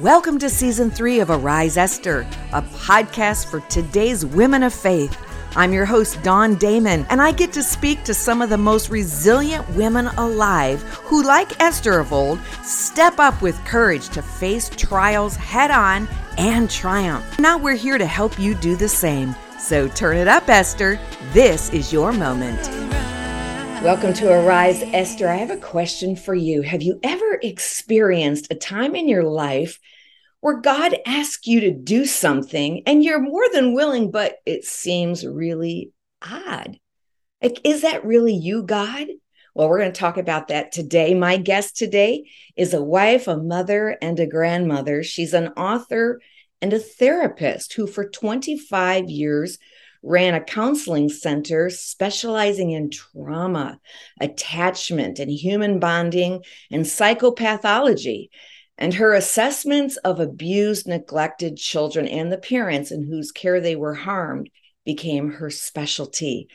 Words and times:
Welcome 0.00 0.38
to 0.38 0.48
season 0.48 0.90
three 0.90 1.20
of 1.20 1.28
Arise 1.28 1.76
Esther, 1.76 2.20
a 2.54 2.62
podcast 2.62 3.50
for 3.50 3.60
today's 3.68 4.24
women 4.24 4.62
of 4.62 4.72
faith. 4.72 5.14
I'm 5.54 5.74
your 5.74 5.84
host, 5.84 6.22
Dawn 6.22 6.54
Damon, 6.54 7.04
and 7.10 7.20
I 7.20 7.32
get 7.32 7.52
to 7.52 7.62
speak 7.62 8.02
to 8.04 8.14
some 8.14 8.40
of 8.40 8.48
the 8.48 8.56
most 8.56 8.88
resilient 8.88 9.68
women 9.76 10.06
alive 10.16 10.82
who, 11.04 11.22
like 11.22 11.60
Esther 11.60 11.98
of 11.98 12.14
old, 12.14 12.40
step 12.62 13.18
up 13.18 13.42
with 13.42 13.62
courage 13.66 14.08
to 14.10 14.22
face 14.22 14.70
trials 14.70 15.36
head 15.36 15.70
on 15.70 16.08
and 16.38 16.70
triumph. 16.70 17.38
Now 17.38 17.58
we're 17.58 17.76
here 17.76 17.98
to 17.98 18.06
help 18.06 18.38
you 18.38 18.54
do 18.54 18.76
the 18.76 18.88
same. 18.88 19.36
So 19.58 19.86
turn 19.86 20.16
it 20.16 20.28
up, 20.28 20.48
Esther. 20.48 20.98
This 21.34 21.68
is 21.74 21.92
your 21.92 22.10
moment. 22.10 22.70
Welcome 23.82 24.14
to 24.14 24.32
Arise, 24.32 24.82
Esther. 24.94 25.28
I 25.28 25.36
have 25.36 25.50
a 25.50 25.56
question 25.58 26.16
for 26.16 26.34
you. 26.34 26.62
Have 26.62 26.80
you 26.80 27.00
ever 27.02 27.38
experienced 27.42 28.46
a 28.50 28.54
time 28.54 28.94
in 28.94 29.06
your 29.06 29.24
life 29.24 29.78
where 30.40 30.60
God 30.60 30.96
asks 31.06 31.46
you 31.46 31.60
to 31.60 31.70
do 31.70 32.04
something 32.04 32.82
and 32.86 33.04
you're 33.04 33.20
more 33.20 33.44
than 33.52 33.74
willing, 33.74 34.10
but 34.10 34.36
it 34.46 34.64
seems 34.64 35.26
really 35.26 35.92
odd? 36.22 36.78
Like, 37.42 37.60
is 37.64 37.82
that 37.82 38.04
really 38.04 38.34
you, 38.34 38.62
God? 38.62 39.06
Well, 39.54 39.68
we're 39.68 39.80
going 39.80 39.92
to 39.92 39.98
talk 39.98 40.16
about 40.16 40.48
that 40.48 40.72
today. 40.72 41.14
My 41.14 41.36
guest 41.36 41.76
today 41.76 42.30
is 42.56 42.72
a 42.72 42.82
wife, 42.82 43.28
a 43.28 43.36
mother, 43.36 43.96
and 44.00 44.18
a 44.20 44.26
grandmother. 44.26 45.02
She's 45.02 45.34
an 45.34 45.48
author 45.48 46.20
and 46.62 46.72
a 46.72 46.78
therapist 46.78 47.72
who, 47.72 47.86
for 47.86 48.08
25 48.08 49.10
years, 49.10 49.58
ran 50.02 50.34
a 50.34 50.40
counseling 50.40 51.08
center 51.08 51.68
specializing 51.68 52.70
in 52.70 52.90
trauma, 52.90 53.78
attachment, 54.20 55.18
and 55.18 55.30
human 55.30 55.78
bonding 55.78 56.42
and 56.70 56.84
psychopathology. 56.84 58.28
And 58.80 58.94
her 58.94 59.14
assessments 59.14 59.96
of 59.98 60.18
abused, 60.18 60.88
neglected 60.88 61.56
children 61.56 62.08
and 62.08 62.32
the 62.32 62.38
parents 62.38 62.90
in 62.90 63.06
whose 63.06 63.30
care 63.30 63.60
they 63.60 63.76
were 63.76 63.94
harmed 63.94 64.50
became 64.84 65.32
her 65.32 65.50
specialty. 65.50 66.48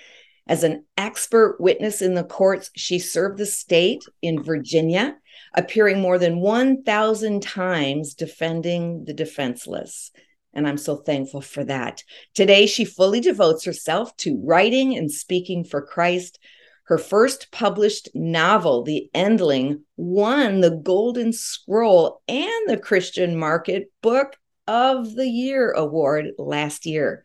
As 0.47 0.63
an 0.63 0.85
expert 0.97 1.57
witness 1.59 2.01
in 2.01 2.15
the 2.15 2.23
courts, 2.23 2.69
she 2.75 2.99
served 2.99 3.37
the 3.37 3.45
state 3.45 4.03
in 4.21 4.43
Virginia, 4.43 5.15
appearing 5.53 6.01
more 6.01 6.19
than 6.19 6.41
1,000 6.41 7.41
times 7.41 8.13
defending 8.13 9.05
the 9.05 9.13
defenseless 9.13 10.11
and 10.55 10.65
I'm 10.67 10.77
so 10.77 10.95
thankful 10.95 11.41
for 11.41 11.65
that. 11.65 12.03
Today, 12.33 12.65
she 12.65 12.85
fully 12.85 13.19
devotes 13.19 13.65
herself 13.65 14.15
to 14.17 14.41
writing 14.43 14.95
and 14.95 15.11
speaking 15.11 15.65
for 15.65 15.85
Christ. 15.85 16.39
Her 16.85 16.97
first 16.99 17.51
published 17.51 18.09
novel, 18.13 18.83
The 18.83 19.09
Endling, 19.15 19.81
won 19.97 20.61
the 20.61 20.69
Golden 20.69 21.33
Scroll 21.33 22.21
and 22.27 22.69
the 22.69 22.77
Christian 22.77 23.37
Market 23.37 23.91
Book 24.03 24.35
of 24.67 25.15
the 25.15 25.27
Year 25.27 25.71
award 25.71 26.27
last 26.37 26.85
year. 26.85 27.23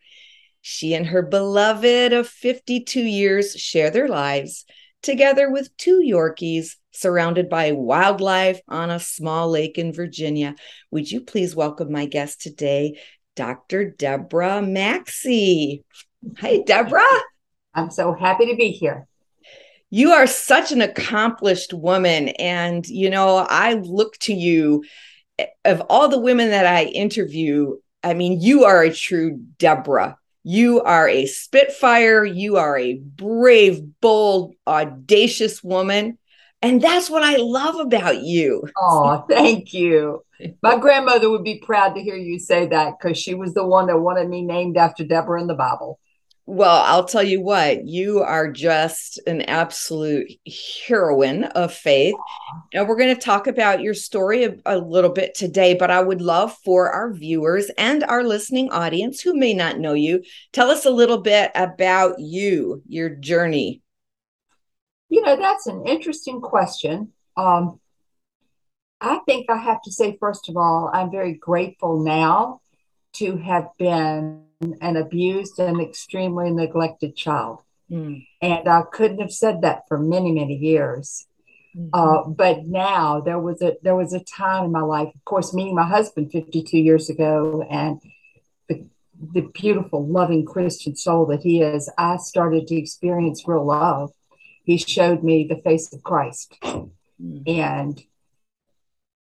She 0.61 0.95
and 0.95 1.05
her 1.07 1.21
beloved 1.21 2.11
of 2.11 2.27
52 2.27 3.01
years 3.01 3.53
share 3.53 3.91
their 3.91 4.07
lives 4.07 4.65
together 5.03 5.51
with 5.51 5.75
two 5.77 5.99
Yorkies 5.99 6.75
surrounded 6.91 7.47
by 7.47 7.71
wildlife 7.71 8.61
on 8.67 8.89
a 8.89 8.99
small 8.99 9.49
lake 9.49 9.77
in 9.77 9.93
Virginia. 9.93 10.55
Would 10.91 11.11
you 11.11 11.21
please 11.21 11.55
welcome 11.55 11.91
my 11.91 12.05
guest 12.05 12.41
today, 12.41 12.99
Dr. 13.35 13.91
Deborah 13.91 14.61
Maxey. 14.61 15.83
Hi, 16.39 16.59
Deborah. 16.65 17.01
I'm 17.73 17.89
so 17.89 18.13
happy 18.13 18.47
to 18.47 18.55
be 18.55 18.71
here. 18.71 19.07
You 19.91 20.11
are 20.11 20.25
such 20.25 20.71
an 20.71 20.81
accomplished 20.81 21.73
woman. 21.73 22.29
And, 22.29 22.87
you 22.87 23.09
know, 23.09 23.45
I 23.49 23.73
look 23.73 24.17
to 24.19 24.33
you 24.33 24.83
eh, 25.37 25.47
of 25.65 25.81
all 25.89 26.07
the 26.07 26.19
women 26.19 26.49
that 26.49 26.65
I 26.65 26.85
interview. 26.85 27.75
I 28.01 28.13
mean, 28.13 28.39
you 28.41 28.63
are 28.63 28.81
a 28.81 28.93
true 28.93 29.39
Deborah. 29.59 30.17
You 30.43 30.81
are 30.81 31.07
a 31.07 31.25
Spitfire. 31.27 32.23
You 32.23 32.57
are 32.57 32.77
a 32.79 32.95
brave, 32.95 33.81
bold, 33.99 34.55
audacious 34.65 35.63
woman. 35.63 36.17
And 36.61 36.81
that's 36.81 37.09
what 37.09 37.23
I 37.23 37.35
love 37.37 37.75
about 37.75 38.21
you. 38.21 38.63
Oh, 38.77 39.25
thank 39.29 39.73
you. 39.73 40.23
My 40.63 40.77
grandmother 40.77 41.29
would 41.29 41.43
be 41.43 41.59
proud 41.59 41.95
to 41.95 42.01
hear 42.01 42.15
you 42.15 42.39
say 42.39 42.67
that 42.67 42.95
because 42.97 43.17
she 43.17 43.33
was 43.35 43.53
the 43.53 43.65
one 43.65 43.87
that 43.87 43.99
wanted 43.99 44.29
me 44.29 44.41
named 44.41 44.77
after 44.77 45.03
Deborah 45.03 45.41
in 45.41 45.47
the 45.47 45.53
Bible. 45.53 45.99
Well, 46.47 46.83
I'll 46.85 47.05
tell 47.05 47.23
you 47.23 47.39
what, 47.39 47.85
you 47.85 48.19
are 48.21 48.51
just 48.51 49.19
an 49.27 49.43
absolute 49.43 50.31
heroine 50.87 51.43
of 51.43 51.71
faith. 51.71 52.15
And 52.73 52.87
we're 52.87 52.97
going 52.97 53.15
to 53.15 53.21
talk 53.21 53.45
about 53.45 53.81
your 53.81 53.93
story 53.93 54.45
a, 54.45 54.55
a, 54.65 54.77
little 54.77 55.11
bit 55.11 55.35
today, 55.35 55.75
but 55.75 55.91
I 55.91 56.01
would 56.01 56.21
love 56.21 56.57
for 56.65 56.89
our 56.89 57.13
viewers 57.13 57.69
and 57.77 58.03
our 58.03 58.23
listening 58.23 58.71
audience 58.71 59.21
who 59.21 59.37
may 59.37 59.53
not 59.53 59.77
know 59.77 59.93
you, 59.93 60.23
tell 60.51 60.71
us 60.71 60.85
a 60.85 60.91
little 60.91 61.19
bit 61.19 61.51
about 61.53 62.19
you, 62.19 62.81
your 62.87 63.09
journey. 63.09 63.81
You 65.09 65.21
know, 65.21 65.35
that's 65.35 65.67
an 65.67 65.85
interesting 65.85 66.41
question. 66.41 67.11
Um, 67.37 67.79
I 68.99 69.19
think 69.27 69.49
I 69.49 69.57
have 69.57 69.81
to 69.83 69.91
say, 69.91 70.17
first 70.19 70.49
of 70.49 70.57
all, 70.57 70.89
I'm 70.91 71.11
very 71.11 71.33
grateful 71.33 72.03
now 72.03 72.60
to 73.13 73.37
have 73.37 73.69
been 73.77 74.43
an 74.81 74.95
abused 74.95 75.59
and 75.59 75.81
extremely 75.81 76.51
neglected 76.51 77.15
child. 77.15 77.59
Mm. 77.89 78.25
And 78.41 78.67
I 78.67 78.83
couldn't 78.91 79.19
have 79.19 79.33
said 79.33 79.61
that 79.61 79.87
for 79.87 79.97
many, 79.97 80.31
many 80.31 80.55
years. 80.55 81.27
Mm-hmm. 81.75 81.89
Uh, 81.93 82.29
but 82.29 82.65
now 82.65 83.21
there 83.21 83.39
was 83.39 83.61
a 83.61 83.77
there 83.81 83.95
was 83.95 84.13
a 84.13 84.19
time 84.19 84.65
in 84.65 84.71
my 84.71 84.81
life, 84.81 85.09
of 85.13 85.25
course, 85.25 85.53
meeting 85.53 85.75
my 85.75 85.87
husband 85.87 86.31
52 86.31 86.77
years 86.77 87.09
ago, 87.09 87.65
and 87.69 88.01
the, 88.67 88.85
the 89.33 89.41
beautiful, 89.53 90.05
loving 90.05 90.45
Christian 90.45 90.97
soul 90.97 91.25
that 91.27 91.43
he 91.43 91.61
is, 91.61 91.89
I 91.97 92.17
started 92.17 92.67
to 92.67 92.75
experience 92.75 93.47
real 93.47 93.65
love. 93.65 94.11
He 94.65 94.77
showed 94.77 95.23
me 95.23 95.47
the 95.47 95.61
face 95.61 95.93
of 95.93 96.03
Christ, 96.03 96.57
mm. 96.61 96.89
and 97.47 98.03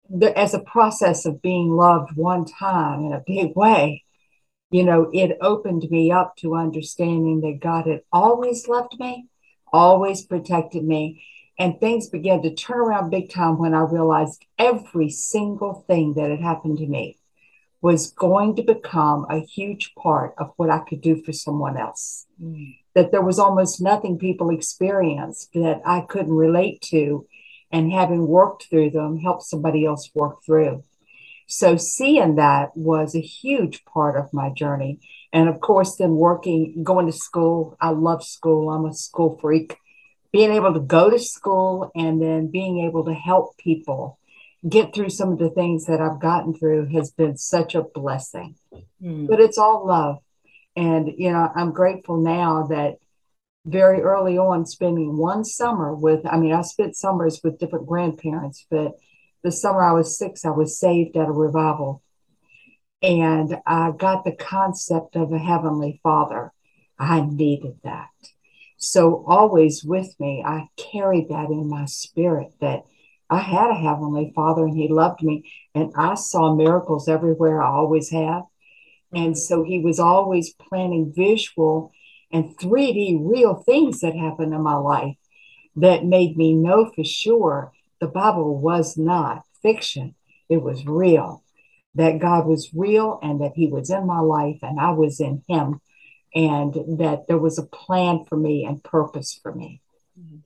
the, 0.09 0.37
as 0.37 0.53
a 0.53 0.59
process 0.59 1.25
of 1.25 1.41
being 1.41 1.71
loved 1.71 2.15
one 2.15 2.45
time 2.45 3.05
in 3.05 3.13
a 3.13 3.23
big 3.25 3.55
way, 3.55 4.03
you 4.69 4.83
know, 4.83 5.09
it 5.13 5.37
opened 5.41 5.89
me 5.89 6.11
up 6.11 6.35
to 6.37 6.55
understanding 6.55 7.41
that 7.41 7.59
God 7.61 7.87
had 7.87 8.01
always 8.11 8.67
loved 8.67 8.99
me, 8.99 9.27
always 9.71 10.23
protected 10.23 10.83
me. 10.83 11.23
And 11.59 11.79
things 11.79 12.09
began 12.09 12.41
to 12.43 12.53
turn 12.53 12.77
around 12.77 13.09
big 13.09 13.31
time 13.31 13.57
when 13.57 13.73
I 13.73 13.81
realized 13.81 14.45
every 14.59 15.09
single 15.09 15.85
thing 15.87 16.13
that 16.13 16.29
had 16.29 16.41
happened 16.41 16.77
to 16.79 16.85
me 16.85 17.17
was 17.81 18.11
going 18.11 18.55
to 18.55 18.63
become 18.63 19.25
a 19.29 19.39
huge 19.39 19.93
part 19.95 20.33
of 20.37 20.51
what 20.57 20.69
I 20.69 20.79
could 20.79 21.01
do 21.01 21.21
for 21.23 21.31
someone 21.31 21.77
else. 21.77 22.25
Mm. 22.41 22.75
That 22.95 23.11
there 23.11 23.21
was 23.21 23.39
almost 23.39 23.81
nothing 23.81 24.17
people 24.17 24.49
experienced 24.49 25.53
that 25.53 25.81
I 25.85 26.01
couldn't 26.01 26.33
relate 26.33 26.81
to 26.89 27.25
and 27.71 27.91
having 27.91 28.27
worked 28.27 28.67
through 28.69 28.91
them 28.91 29.17
help 29.17 29.41
somebody 29.41 29.85
else 29.85 30.09
work 30.13 30.43
through. 30.45 30.83
So 31.47 31.77
seeing 31.77 32.35
that 32.35 32.75
was 32.75 33.15
a 33.15 33.21
huge 33.21 33.85
part 33.85 34.17
of 34.17 34.33
my 34.33 34.49
journey. 34.49 34.99
And 35.31 35.47
of 35.47 35.61
course, 35.61 35.95
then 35.95 36.15
working, 36.15 36.83
going 36.83 37.05
to 37.05 37.13
school. 37.13 37.77
I 37.79 37.89
love 37.89 38.23
school. 38.23 38.69
I'm 38.69 38.85
a 38.85 38.93
school 38.93 39.37
freak. 39.41 39.77
Being 40.33 40.51
able 40.51 40.73
to 40.73 40.81
go 40.81 41.09
to 41.09 41.19
school 41.19 41.89
and 41.95 42.21
then 42.21 42.51
being 42.51 42.85
able 42.85 43.05
to 43.05 43.13
help 43.13 43.57
people 43.57 44.19
get 44.67 44.93
through 44.93 45.09
some 45.09 45.31
of 45.31 45.39
the 45.39 45.49
things 45.49 45.85
that 45.85 46.01
I've 46.01 46.19
gotten 46.19 46.53
through 46.53 46.87
has 46.87 47.11
been 47.11 47.37
such 47.37 47.75
a 47.75 47.83
blessing. 47.83 48.55
Mm. 49.01 49.27
But 49.27 49.39
it's 49.39 49.57
all 49.57 49.87
love. 49.87 50.17
And, 50.75 51.13
you 51.17 51.31
know, 51.31 51.49
I'm 51.55 51.71
grateful 51.71 52.17
now 52.17 52.67
that 52.67 52.97
very 53.67 54.01
early 54.01 54.37
on 54.37 54.65
spending 54.65 55.17
one 55.17 55.43
summer 55.43 55.93
with 55.93 56.25
i 56.25 56.37
mean 56.37 56.53
i 56.53 56.61
spent 56.61 56.95
summers 56.95 57.41
with 57.43 57.59
different 57.59 57.85
grandparents 57.85 58.65
but 58.71 58.93
the 59.43 59.51
summer 59.51 59.83
i 59.83 59.91
was 59.91 60.17
six 60.17 60.45
i 60.45 60.49
was 60.49 60.79
saved 60.79 61.15
at 61.15 61.27
a 61.27 61.31
revival. 61.31 62.01
And 63.01 63.57
i 63.65 63.91
got 63.91 64.23
the 64.23 64.35
concept 64.35 65.15
of 65.15 65.31
a 65.31 65.37
heavenly 65.37 65.99
father. 66.01 66.51
I 66.97 67.21
needed 67.21 67.75
that. 67.83 68.09
So 68.77 69.23
always 69.27 69.83
with 69.83 70.19
me 70.19 70.43
i 70.45 70.67
carried 70.77 71.29
that 71.29 71.49
in 71.49 71.69
my 71.69 71.85
spirit 71.85 72.53
that 72.61 72.83
i 73.29 73.39
had 73.39 73.69
a 73.69 73.75
heavenly 73.75 74.31
father 74.33 74.65
and 74.65 74.77
he 74.77 74.87
loved 74.87 75.21
me. 75.21 75.51
And 75.75 75.91
i 75.95 76.15
saw 76.15 76.55
miracles 76.55 77.07
everywhere 77.07 77.61
i 77.61 77.67
always 77.67 78.09
have 78.11 78.43
and 79.13 79.37
so 79.37 79.63
he 79.63 79.79
was 79.79 79.99
always 79.99 80.53
planning 80.53 81.13
visual 81.15 81.91
and 82.31 82.57
3D 82.57 83.19
real 83.21 83.55
things 83.55 84.01
that 84.01 84.15
happened 84.15 84.53
in 84.53 84.61
my 84.61 84.75
life 84.75 85.15
that 85.75 86.05
made 86.05 86.37
me 86.37 86.53
know 86.53 86.91
for 86.95 87.03
sure 87.03 87.71
the 87.99 88.07
Bible 88.07 88.59
was 88.59 88.97
not 88.97 89.43
fiction, 89.61 90.15
it 90.49 90.61
was 90.61 90.85
real. 90.85 91.43
That 91.95 92.19
God 92.19 92.45
was 92.45 92.73
real 92.75 93.19
and 93.23 93.41
that 93.41 93.53
He 93.55 93.67
was 93.67 93.89
in 93.89 94.05
my 94.05 94.19
life 94.19 94.59
and 94.61 94.79
I 94.79 94.91
was 94.91 95.19
in 95.19 95.43
Him, 95.47 95.81
and 96.35 96.73
that 96.99 97.25
there 97.27 97.39
was 97.39 97.57
a 97.57 97.63
plan 97.63 98.25
for 98.25 98.37
me 98.37 98.65
and 98.65 98.83
purpose 98.83 99.39
for 99.41 99.53
me. 99.53 99.81
Mm-hmm. 100.19 100.37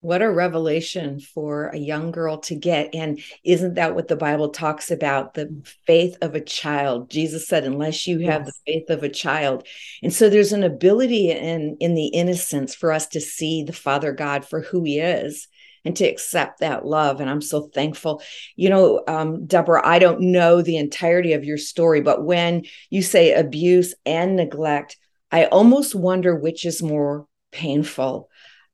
What 0.00 0.22
a 0.22 0.30
revelation 0.30 1.18
for 1.18 1.68
a 1.68 1.76
young 1.76 2.12
girl 2.12 2.38
to 2.42 2.54
get. 2.54 2.94
And 2.94 3.20
isn't 3.42 3.74
that 3.74 3.96
what 3.96 4.06
the 4.06 4.16
Bible 4.16 4.50
talks 4.50 4.92
about? 4.92 5.34
The 5.34 5.60
faith 5.86 6.16
of 6.22 6.36
a 6.36 6.40
child. 6.40 7.10
Jesus 7.10 7.48
said, 7.48 7.64
unless 7.64 8.06
you 8.06 8.20
have 8.20 8.44
yes. 8.44 8.46
the 8.46 8.72
faith 8.72 8.90
of 8.90 9.02
a 9.02 9.08
child. 9.08 9.66
And 10.00 10.12
so 10.12 10.28
there's 10.28 10.52
an 10.52 10.62
ability 10.62 11.32
in, 11.32 11.76
in 11.80 11.94
the 11.94 12.06
innocence 12.06 12.76
for 12.76 12.92
us 12.92 13.08
to 13.08 13.20
see 13.20 13.64
the 13.64 13.72
Father 13.72 14.12
God 14.12 14.44
for 14.44 14.60
who 14.60 14.84
he 14.84 15.00
is 15.00 15.48
and 15.84 15.96
to 15.96 16.04
accept 16.06 16.60
that 16.60 16.86
love. 16.86 17.20
And 17.20 17.28
I'm 17.28 17.42
so 17.42 17.62
thankful. 17.62 18.22
You 18.54 18.70
know, 18.70 19.02
um, 19.08 19.46
Deborah, 19.46 19.84
I 19.84 19.98
don't 19.98 20.20
know 20.20 20.62
the 20.62 20.76
entirety 20.76 21.32
of 21.32 21.44
your 21.44 21.58
story, 21.58 22.02
but 22.02 22.24
when 22.24 22.66
you 22.88 23.02
say 23.02 23.32
abuse 23.32 23.96
and 24.06 24.36
neglect, 24.36 24.96
I 25.32 25.46
almost 25.46 25.96
wonder 25.96 26.36
which 26.36 26.64
is 26.64 26.82
more 26.82 27.26
painful 27.50 28.28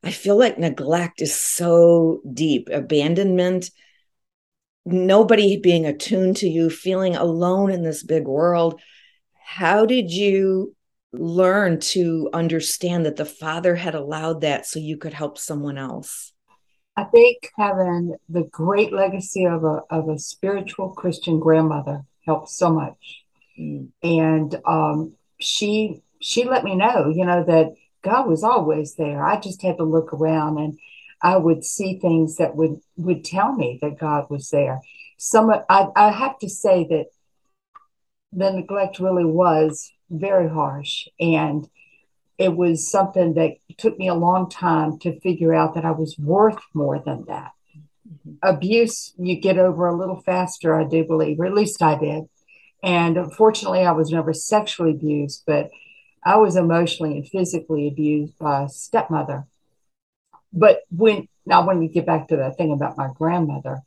I 0.04 0.10
feel 0.10 0.38
like 0.38 0.58
neglect 0.58 1.22
is 1.22 1.34
so 1.34 2.20
deep, 2.30 2.68
abandonment, 2.70 3.70
nobody 4.84 5.58
being 5.58 5.86
attuned 5.86 6.36
to 6.38 6.48
you, 6.48 6.68
feeling 6.68 7.16
alone 7.16 7.70
in 7.70 7.82
this 7.82 8.02
big 8.02 8.26
world. 8.26 8.80
How 9.42 9.86
did 9.86 10.10
you 10.10 10.76
learn 11.12 11.80
to 11.80 12.28
understand 12.34 13.06
that 13.06 13.16
the 13.16 13.24
Father 13.24 13.74
had 13.74 13.94
allowed 13.94 14.42
that 14.42 14.66
so 14.66 14.78
you 14.78 14.98
could 14.98 15.14
help 15.14 15.38
someone 15.38 15.78
else? 15.78 16.32
I 16.96 17.04
think 17.04 17.50
having 17.56 18.14
the 18.28 18.44
great 18.44 18.92
legacy 18.92 19.46
of 19.46 19.64
a, 19.64 19.80
of 19.90 20.08
a 20.10 20.18
spiritual 20.18 20.90
Christian 20.90 21.40
grandmother 21.40 22.02
helped 22.26 22.50
so 22.50 22.70
much. 22.70 23.24
Mm. 23.58 23.88
And 24.02 24.60
um, 24.66 25.14
she 25.40 26.02
she 26.20 26.44
let 26.44 26.64
me 26.64 26.74
know, 26.74 27.10
you 27.14 27.24
know, 27.24 27.44
that 27.44 27.74
God 28.04 28.28
was 28.28 28.44
always 28.44 28.94
there. 28.94 29.24
I 29.24 29.40
just 29.40 29.62
had 29.62 29.78
to 29.78 29.84
look 29.84 30.12
around 30.12 30.58
and 30.58 30.78
I 31.22 31.38
would 31.38 31.64
see 31.64 31.98
things 31.98 32.36
that 32.36 32.54
would 32.54 32.80
would 32.96 33.24
tell 33.24 33.54
me 33.54 33.78
that 33.80 33.98
God 33.98 34.28
was 34.28 34.50
there. 34.50 34.80
Some 35.16 35.50
I, 35.50 35.88
I 35.96 36.10
have 36.10 36.38
to 36.40 36.48
say 36.48 36.86
that 36.90 37.06
the 38.32 38.52
neglect 38.52 39.00
really 39.00 39.24
was 39.24 39.90
very 40.10 40.48
harsh 40.48 41.08
and 41.18 41.68
it 42.36 42.54
was 42.54 42.90
something 42.90 43.34
that 43.34 43.52
took 43.78 43.98
me 43.98 44.08
a 44.08 44.14
long 44.14 44.50
time 44.50 44.98
to 44.98 45.18
figure 45.20 45.54
out 45.54 45.74
that 45.74 45.84
I 45.84 45.92
was 45.92 46.18
worth 46.18 46.60
more 46.74 46.98
than 46.98 47.24
that. 47.28 47.52
Mm-hmm. 48.06 48.32
Abuse 48.42 49.14
you 49.16 49.40
get 49.40 49.56
over 49.56 49.86
a 49.86 49.96
little 49.96 50.20
faster, 50.20 50.78
I 50.78 50.84
do 50.84 51.04
believe, 51.04 51.40
or 51.40 51.46
at 51.46 51.54
least 51.54 51.82
I 51.82 51.98
did. 51.98 52.24
And 52.82 53.16
unfortunately, 53.16 53.80
I 53.80 53.92
was 53.92 54.10
never 54.10 54.34
sexually 54.34 54.90
abused, 54.90 55.44
but 55.46 55.70
I 56.24 56.36
was 56.36 56.56
emotionally 56.56 57.18
and 57.18 57.28
physically 57.28 57.86
abused 57.88 58.38
by 58.38 58.64
a 58.64 58.68
stepmother. 58.68 59.46
But 60.52 60.80
when 60.90 61.28
now, 61.46 61.66
when 61.66 61.78
we 61.78 61.88
get 61.88 62.06
back 62.06 62.28
to 62.28 62.36
that 62.36 62.56
thing 62.56 62.72
about 62.72 62.96
my 62.96 63.08
grandmother, 63.14 63.82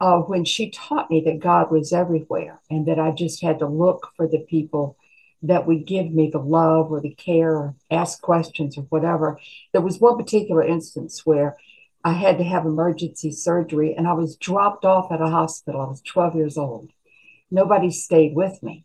uh, 0.00 0.18
when 0.18 0.44
she 0.44 0.70
taught 0.70 1.10
me 1.10 1.22
that 1.24 1.38
God 1.38 1.70
was 1.70 1.92
everywhere 1.92 2.60
and 2.68 2.86
that 2.86 2.98
I 2.98 3.12
just 3.12 3.40
had 3.40 3.60
to 3.60 3.68
look 3.68 4.08
for 4.16 4.26
the 4.26 4.40
people 4.40 4.96
that 5.42 5.66
would 5.66 5.86
give 5.86 6.10
me 6.10 6.28
the 6.30 6.40
love 6.40 6.90
or 6.90 7.00
the 7.00 7.14
care 7.14 7.52
or 7.52 7.74
ask 7.90 8.20
questions 8.20 8.76
or 8.76 8.82
whatever. 8.82 9.38
There 9.72 9.80
was 9.80 10.00
one 10.00 10.16
particular 10.16 10.62
instance 10.62 11.24
where 11.24 11.56
I 12.04 12.14
had 12.14 12.38
to 12.38 12.44
have 12.44 12.64
emergency 12.64 13.30
surgery 13.30 13.94
and 13.94 14.08
I 14.08 14.12
was 14.12 14.36
dropped 14.36 14.84
off 14.84 15.12
at 15.12 15.20
a 15.20 15.26
hospital. 15.26 15.80
I 15.80 15.86
was 15.86 16.02
12 16.02 16.34
years 16.34 16.58
old. 16.58 16.90
Nobody 17.50 17.90
stayed 17.90 18.34
with 18.34 18.60
me. 18.62 18.84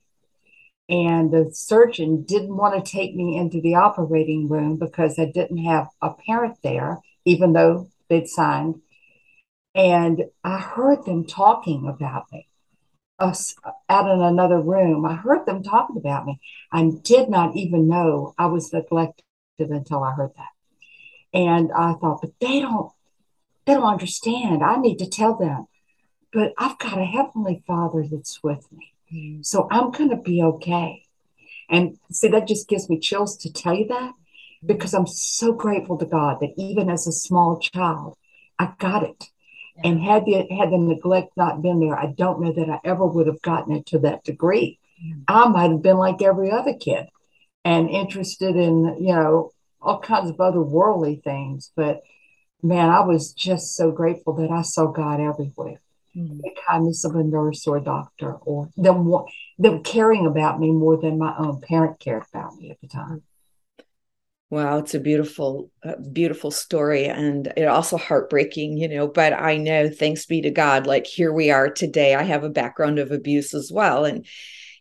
And 0.89 1.31
the 1.31 1.49
surgeon 1.51 2.23
didn't 2.23 2.55
want 2.55 2.83
to 2.83 2.91
take 2.91 3.13
me 3.13 3.37
into 3.37 3.59
the 3.59 3.75
operating 3.75 4.47
room 4.47 4.77
because 4.77 5.19
I 5.19 5.25
didn't 5.25 5.65
have 5.65 5.89
a 6.01 6.11
parent 6.11 6.57
there, 6.63 6.99
even 7.25 7.53
though 7.53 7.89
they'd 8.09 8.27
signed. 8.27 8.81
And 9.75 10.25
I 10.43 10.59
heard 10.59 11.05
them 11.05 11.25
talking 11.25 11.87
about 11.87 12.31
me 12.31 12.47
us 13.19 13.55
out 13.89 14.09
in 14.09 14.21
another 14.21 14.61
room. 14.61 15.05
I 15.05 15.15
heard 15.15 15.45
them 15.45 15.63
talking 15.63 15.97
about 15.97 16.25
me. 16.25 16.39
I 16.71 16.91
did 17.03 17.29
not 17.29 17.55
even 17.55 17.87
know 17.87 18.33
I 18.37 18.45
was 18.47 18.71
neglected 18.71 19.23
until 19.57 20.03
I 20.03 20.13
heard 20.13 20.31
that. 20.35 20.49
And 21.33 21.71
I 21.73 21.93
thought, 21.93 22.21
but 22.21 22.31
they 22.39 22.61
don't 22.61 22.91
they 23.65 23.73
don't 23.73 23.83
understand. 23.83 24.63
I 24.63 24.77
need 24.77 24.97
to 24.99 25.09
tell 25.09 25.35
them. 25.35 25.67
But 26.31 26.53
I've 26.57 26.77
got 26.77 26.99
a 26.99 27.05
heavenly 27.05 27.63
father 27.67 28.05
that's 28.09 28.41
with 28.41 28.71
me. 28.71 28.93
So 29.41 29.67
I'm 29.71 29.91
going 29.91 30.09
to 30.09 30.17
be 30.17 30.41
okay. 30.43 31.03
And 31.69 31.97
see, 32.11 32.29
that 32.29 32.47
just 32.47 32.67
gives 32.67 32.89
me 32.89 32.99
chills 32.99 33.37
to 33.37 33.51
tell 33.51 33.73
you 33.73 33.87
that 33.87 34.13
because 34.65 34.93
I'm 34.93 35.07
so 35.07 35.53
grateful 35.53 35.97
to 35.97 36.05
God 36.05 36.39
that 36.41 36.53
even 36.57 36.89
as 36.89 37.07
a 37.07 37.11
small 37.11 37.59
child, 37.59 38.17
I 38.57 38.73
got 38.79 39.03
it. 39.03 39.25
Yeah. 39.77 39.89
And 39.89 40.01
had 40.01 40.25
the 40.25 40.47
had 40.57 40.71
the 40.71 40.77
neglect 40.77 41.37
not 41.37 41.61
been 41.61 41.79
there, 41.79 41.97
I 41.97 42.07
don't 42.07 42.41
know 42.41 42.51
that 42.51 42.69
I 42.69 42.79
ever 42.83 43.05
would 43.05 43.27
have 43.27 43.41
gotten 43.41 43.75
it 43.75 43.85
to 43.87 43.99
that 43.99 44.23
degree. 44.23 44.79
Mm. 45.03 45.23
I 45.27 45.47
might 45.49 45.71
have 45.71 45.83
been 45.83 45.97
like 45.97 46.21
every 46.21 46.51
other 46.51 46.73
kid 46.73 47.07
and 47.63 47.89
interested 47.89 48.55
in, 48.55 48.97
you 48.99 49.13
know, 49.13 49.51
all 49.81 49.99
kinds 49.99 50.29
of 50.29 50.39
other 50.39 50.61
worldly 50.61 51.21
things. 51.23 51.71
But 51.75 52.01
man, 52.63 52.89
I 52.89 53.01
was 53.01 53.33
just 53.33 53.75
so 53.75 53.91
grateful 53.91 54.33
that 54.35 54.51
I 54.51 54.63
saw 54.63 54.87
God 54.87 55.19
everywhere 55.19 55.79
mm-hmm. 56.17 56.37
the 56.37 56.51
kindness 56.67 57.05
of 57.05 57.15
a 57.15 57.23
nurse 57.23 57.67
or 57.67 57.77
a 57.77 57.83
doctor, 57.83 58.33
or 58.33 58.69
them 58.75 59.11
them 59.57 59.83
caring 59.83 60.25
about 60.25 60.59
me 60.59 60.71
more 60.71 60.97
than 60.97 61.17
my 61.17 61.35
own 61.37 61.61
parent 61.61 61.99
cared 61.99 62.23
about 62.33 62.55
me 62.55 62.71
at 62.71 62.81
the 62.81 62.87
time. 62.87 63.23
Wow, 64.49 64.77
it's 64.77 64.95
a 64.95 64.99
beautiful, 65.01 65.71
uh, 65.83 65.95
beautiful 66.13 66.51
story, 66.51 67.05
and 67.05 67.51
it 67.57 67.65
also 67.65 67.97
heartbreaking, 67.97 68.77
you 68.77 68.87
know. 68.87 69.05
But 69.05 69.33
I 69.33 69.57
know, 69.57 69.89
thanks 69.89 70.25
be 70.25 70.41
to 70.41 70.49
God, 70.49 70.87
like 70.87 71.05
here 71.05 71.33
we 71.33 71.51
are 71.51 71.69
today. 71.69 72.15
I 72.15 72.23
have 72.23 72.45
a 72.45 72.49
background 72.49 72.97
of 72.97 73.11
abuse 73.11 73.53
as 73.53 73.71
well, 73.73 74.05
and 74.05 74.25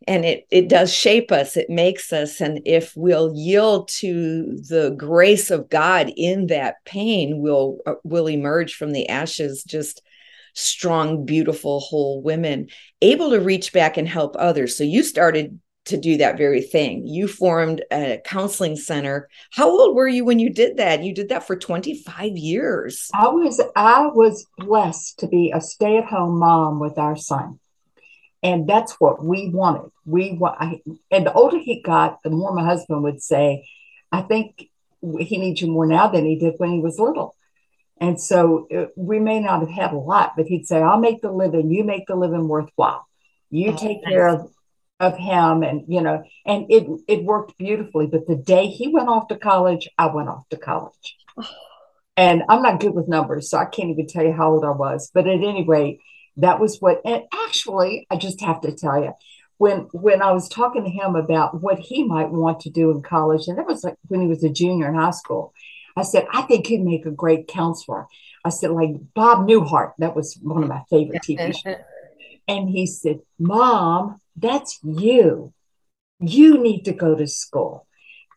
and 0.06 0.24
it 0.24 0.46
it 0.52 0.68
does 0.68 0.94
shape 0.94 1.32
us. 1.32 1.56
It 1.56 1.68
makes 1.68 2.12
us, 2.12 2.40
and 2.40 2.60
if 2.64 2.96
we'll 2.96 3.34
yield 3.34 3.88
to 3.88 4.56
the 4.68 4.94
grace 4.96 5.50
of 5.50 5.68
God 5.68 6.12
in 6.16 6.46
that 6.46 6.76
pain, 6.84 7.40
we'll 7.40 7.78
uh, 7.86 7.94
will 8.04 8.28
emerge 8.28 8.74
from 8.74 8.92
the 8.92 9.08
ashes 9.08 9.64
just 9.64 10.00
strong, 10.56 11.24
beautiful, 11.24 11.80
whole 11.80 12.22
women 12.22 12.68
able 13.02 13.30
to 13.30 13.38
reach 13.38 13.72
back 13.72 13.96
and 13.96 14.08
help 14.08 14.34
others. 14.38 14.76
So 14.76 14.82
you 14.82 15.02
started 15.02 15.60
to 15.84 15.96
do 15.96 16.16
that 16.16 16.36
very 16.36 16.62
thing. 16.62 17.06
You 17.06 17.28
formed 17.28 17.84
a 17.92 18.20
counseling 18.24 18.74
center. 18.74 19.28
How 19.52 19.68
old 19.68 19.94
were 19.94 20.08
you 20.08 20.24
when 20.24 20.40
you 20.40 20.50
did 20.50 20.78
that? 20.78 21.04
You 21.04 21.14
did 21.14 21.28
that 21.28 21.46
for 21.46 21.56
25 21.56 22.36
years. 22.36 23.08
I 23.14 23.28
was 23.28 23.62
I 23.76 24.06
was 24.06 24.46
blessed 24.58 25.20
to 25.20 25.28
be 25.28 25.52
a 25.54 25.60
stay-at-home 25.60 26.38
mom 26.38 26.80
with 26.80 26.98
our 26.98 27.16
son. 27.16 27.60
And 28.42 28.68
that's 28.68 28.94
what 29.00 29.24
we 29.24 29.50
wanted. 29.50 29.90
We 30.04 30.36
want 30.38 30.80
and 31.10 31.26
the 31.26 31.32
older 31.32 31.58
he 31.58 31.82
got, 31.82 32.22
the 32.22 32.30
more 32.30 32.52
my 32.52 32.64
husband 32.64 33.02
would 33.02 33.22
say, 33.22 33.68
I 34.10 34.22
think 34.22 34.68
he 35.00 35.38
needs 35.38 35.60
you 35.60 35.68
more 35.68 35.86
now 35.86 36.08
than 36.08 36.24
he 36.24 36.36
did 36.38 36.54
when 36.58 36.70
he 36.70 36.80
was 36.80 36.98
little. 36.98 37.35
And 38.00 38.20
so 38.20 38.68
uh, 38.74 38.86
we 38.96 39.18
may 39.18 39.40
not 39.40 39.60
have 39.60 39.70
had 39.70 39.92
a 39.92 39.98
lot, 39.98 40.32
but 40.36 40.46
he'd 40.46 40.66
say, 40.66 40.82
I'll 40.82 41.00
make 41.00 41.22
the 41.22 41.32
living, 41.32 41.70
you 41.70 41.84
make 41.84 42.06
the 42.06 42.16
living 42.16 42.46
worthwhile. 42.46 43.06
You 43.50 43.72
oh, 43.72 43.76
take 43.76 44.02
nice. 44.02 44.12
care 44.12 44.28
of, 44.28 44.50
of 44.98 45.16
him 45.16 45.62
and 45.62 45.84
you 45.88 46.00
know, 46.00 46.22
and 46.46 46.66
it 46.70 46.86
it 47.06 47.24
worked 47.24 47.56
beautifully. 47.58 48.06
But 48.06 48.26
the 48.26 48.36
day 48.36 48.68
he 48.68 48.88
went 48.88 49.08
off 49.08 49.28
to 49.28 49.36
college, 49.36 49.88
I 49.98 50.06
went 50.06 50.28
off 50.28 50.48
to 50.50 50.56
college. 50.56 51.16
And 52.18 52.44
I'm 52.48 52.62
not 52.62 52.80
good 52.80 52.94
with 52.94 53.08
numbers, 53.08 53.50
so 53.50 53.58
I 53.58 53.66
can't 53.66 53.90
even 53.90 54.06
tell 54.06 54.24
you 54.24 54.32
how 54.32 54.50
old 54.50 54.64
I 54.64 54.70
was. 54.70 55.10
But 55.12 55.26
at 55.26 55.34
any 55.34 55.66
rate, 55.66 56.00
that 56.38 56.58
was 56.58 56.78
what 56.80 57.02
and 57.04 57.24
actually 57.44 58.06
I 58.10 58.16
just 58.16 58.40
have 58.40 58.62
to 58.62 58.74
tell 58.74 59.02
you, 59.02 59.12
when 59.58 59.80
when 59.92 60.22
I 60.22 60.32
was 60.32 60.48
talking 60.48 60.84
to 60.84 60.90
him 60.90 61.14
about 61.14 61.60
what 61.60 61.78
he 61.78 62.04
might 62.04 62.30
want 62.30 62.60
to 62.60 62.70
do 62.70 62.90
in 62.90 63.02
college, 63.02 63.48
and 63.48 63.58
that 63.58 63.66
was 63.66 63.84
like 63.84 63.96
when 64.08 64.22
he 64.22 64.28
was 64.28 64.42
a 64.44 64.48
junior 64.48 64.88
in 64.88 64.94
high 64.94 65.10
school 65.10 65.52
I 65.96 66.02
said, 66.02 66.26
I 66.32 66.42
think 66.42 66.66
he'd 66.66 66.84
make 66.84 67.06
a 67.06 67.10
great 67.10 67.48
counselor. 67.48 68.06
I 68.44 68.50
said, 68.50 68.70
like 68.70 68.90
Bob 69.14 69.48
Newhart, 69.48 69.92
that 69.98 70.14
was 70.14 70.38
one 70.42 70.62
of 70.62 70.68
my 70.68 70.82
favorite 70.90 71.22
TV 71.22 71.54
shows. 71.56 71.76
and 72.46 72.68
he 72.68 72.86
said, 72.86 73.20
Mom, 73.38 74.20
that's 74.36 74.78
you. 74.84 75.52
You 76.20 76.58
need 76.58 76.84
to 76.84 76.92
go 76.92 77.14
to 77.14 77.26
school. 77.26 77.86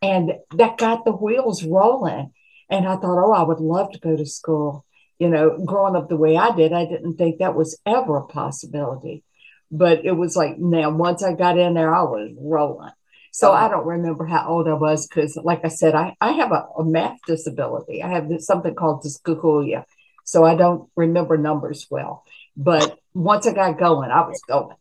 And 0.02 0.34
that 0.56 0.78
got 0.78 1.04
the 1.06 1.12
wheels 1.12 1.64
rolling. 1.64 2.32
And 2.70 2.88
I 2.88 2.96
thought, 2.96 3.24
oh, 3.24 3.34
I 3.34 3.44
would 3.44 3.60
love 3.60 3.92
to 3.92 4.00
go 4.00 4.16
to 4.16 4.26
school. 4.26 4.86
You 5.18 5.28
know, 5.30 5.58
growing 5.66 5.98
up 5.98 6.08
the 6.08 6.16
way 6.16 6.38
I 6.38 6.56
did, 6.56 6.72
I 6.72 6.86
didn't 6.86 7.18
think 7.18 7.40
that 7.40 7.56
was 7.56 7.78
ever 7.86 8.18
a 8.18 8.26
possibility. 8.26 9.24
But 9.70 10.06
it 10.06 10.14
was 10.14 10.36
like, 10.36 10.58
now, 10.58 10.90
once 10.92 11.22
I 11.22 11.34
got 11.34 11.60
in 11.60 11.74
there, 11.74 11.94
I 11.94 12.04
was 12.04 12.32
rolling. 12.40 12.92
So 13.32 13.52
oh. 13.52 13.54
I 13.54 13.70
don't 13.70 13.86
remember 13.86 14.26
how 14.26 14.48
old 14.48 14.68
I 14.68 14.74
was 14.74 15.08
because, 15.08 15.38
like 15.44 15.64
I 15.64 15.70
said, 15.70 15.96
I, 15.96 16.16
I 16.20 16.32
have 16.34 16.52
a, 16.52 16.68
a 16.78 16.84
math 16.84 17.20
disability. 17.28 18.04
I 18.04 18.10
have 18.10 18.30
this, 18.30 18.46
something 18.46 18.76
called 18.76 19.04
dyscalculia. 19.04 19.84
So 20.26 20.44
I 20.44 20.56
don't 20.56 20.90
remember 20.96 21.38
numbers 21.38 21.88
well. 21.90 22.24
But 22.56 22.98
once 23.14 23.48
I 23.48 23.54
got 23.54 23.80
going, 23.80 24.12
I 24.12 24.22
was 24.28 24.42
going. 24.48 24.76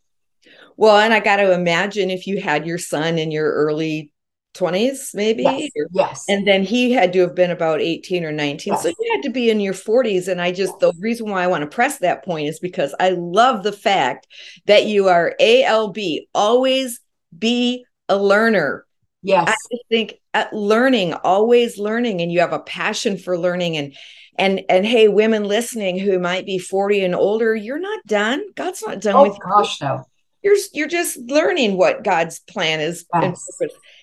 Well, 0.77 0.99
and 0.99 1.13
I 1.13 1.21
got 1.21 1.37
to 1.37 1.53
imagine 1.53 2.11
if 2.11 2.27
you 2.27 2.41
had 2.41 2.67
your 2.67 2.79
son 2.79 3.19
in 3.19 3.31
your 3.31 3.53
early 3.53 4.13
20s 4.55 5.15
maybe 5.15 5.43
yes, 5.43 5.71
yes. 5.93 6.25
and 6.29 6.47
then 6.47 6.65
he 6.65 6.91
had 6.91 7.13
to 7.13 7.21
have 7.21 7.35
been 7.35 7.51
about 7.51 7.81
18 7.81 8.25
or 8.25 8.33
19 8.33 8.73
yes. 8.73 8.83
so 8.83 8.89
you 8.89 9.13
had 9.13 9.23
to 9.23 9.31
be 9.31 9.51
in 9.51 9.61
your 9.61 9.75
40s 9.75 10.27
and 10.27 10.41
i 10.41 10.51
just 10.51 10.79
the 10.81 10.93
reason 10.99 11.31
why 11.31 11.45
i 11.45 11.47
want 11.47 11.63
to 11.63 11.75
press 11.75 11.99
that 11.99 12.25
point 12.25 12.49
is 12.49 12.59
because 12.59 12.95
i 12.99 13.11
love 13.11 13.63
the 13.63 13.73
fact 13.73 14.27
that 14.67 14.87
you 14.87 15.09
are 15.09 15.35
alb 15.39 15.99
always 16.35 17.01
be 17.37 17.85
a 18.09 18.17
learner 18.17 18.87
yes 19.23 19.49
i 19.73 19.77
think 19.89 20.15
uh, 20.35 20.47
learning 20.53 21.13
always 21.13 21.79
learning 21.79 22.21
and 22.21 22.33
you 22.33 22.41
have 22.41 22.53
a 22.53 22.61
passion 22.61 23.19
for 23.19 23.39
learning 23.39 23.77
and 23.77 23.95
and 24.39 24.63
and 24.69 24.87
hey 24.87 25.09
women 25.09 25.45
listening 25.45 25.99
who 25.99 26.19
might 26.19 26.47
be 26.47 26.59
40 26.59 27.05
and 27.05 27.15
older 27.15 27.55
you're 27.55 27.81
not 27.81 28.05
done 28.07 28.45
god's 28.55 28.83
not 28.87 29.01
done 29.01 29.23
with 29.23 29.33
you. 29.33 29.41
oh, 29.45 29.59
with 29.59 29.67
gosh 29.67 29.81
you. 29.81 29.87
no 29.87 30.05
you're 30.43 30.57
you're 30.73 30.89
just 30.89 31.19
learning 31.19 31.77
what 31.77 32.05
God's 32.05 32.39
plan 32.41 32.81
is 32.81 33.05
yes. 33.13 33.45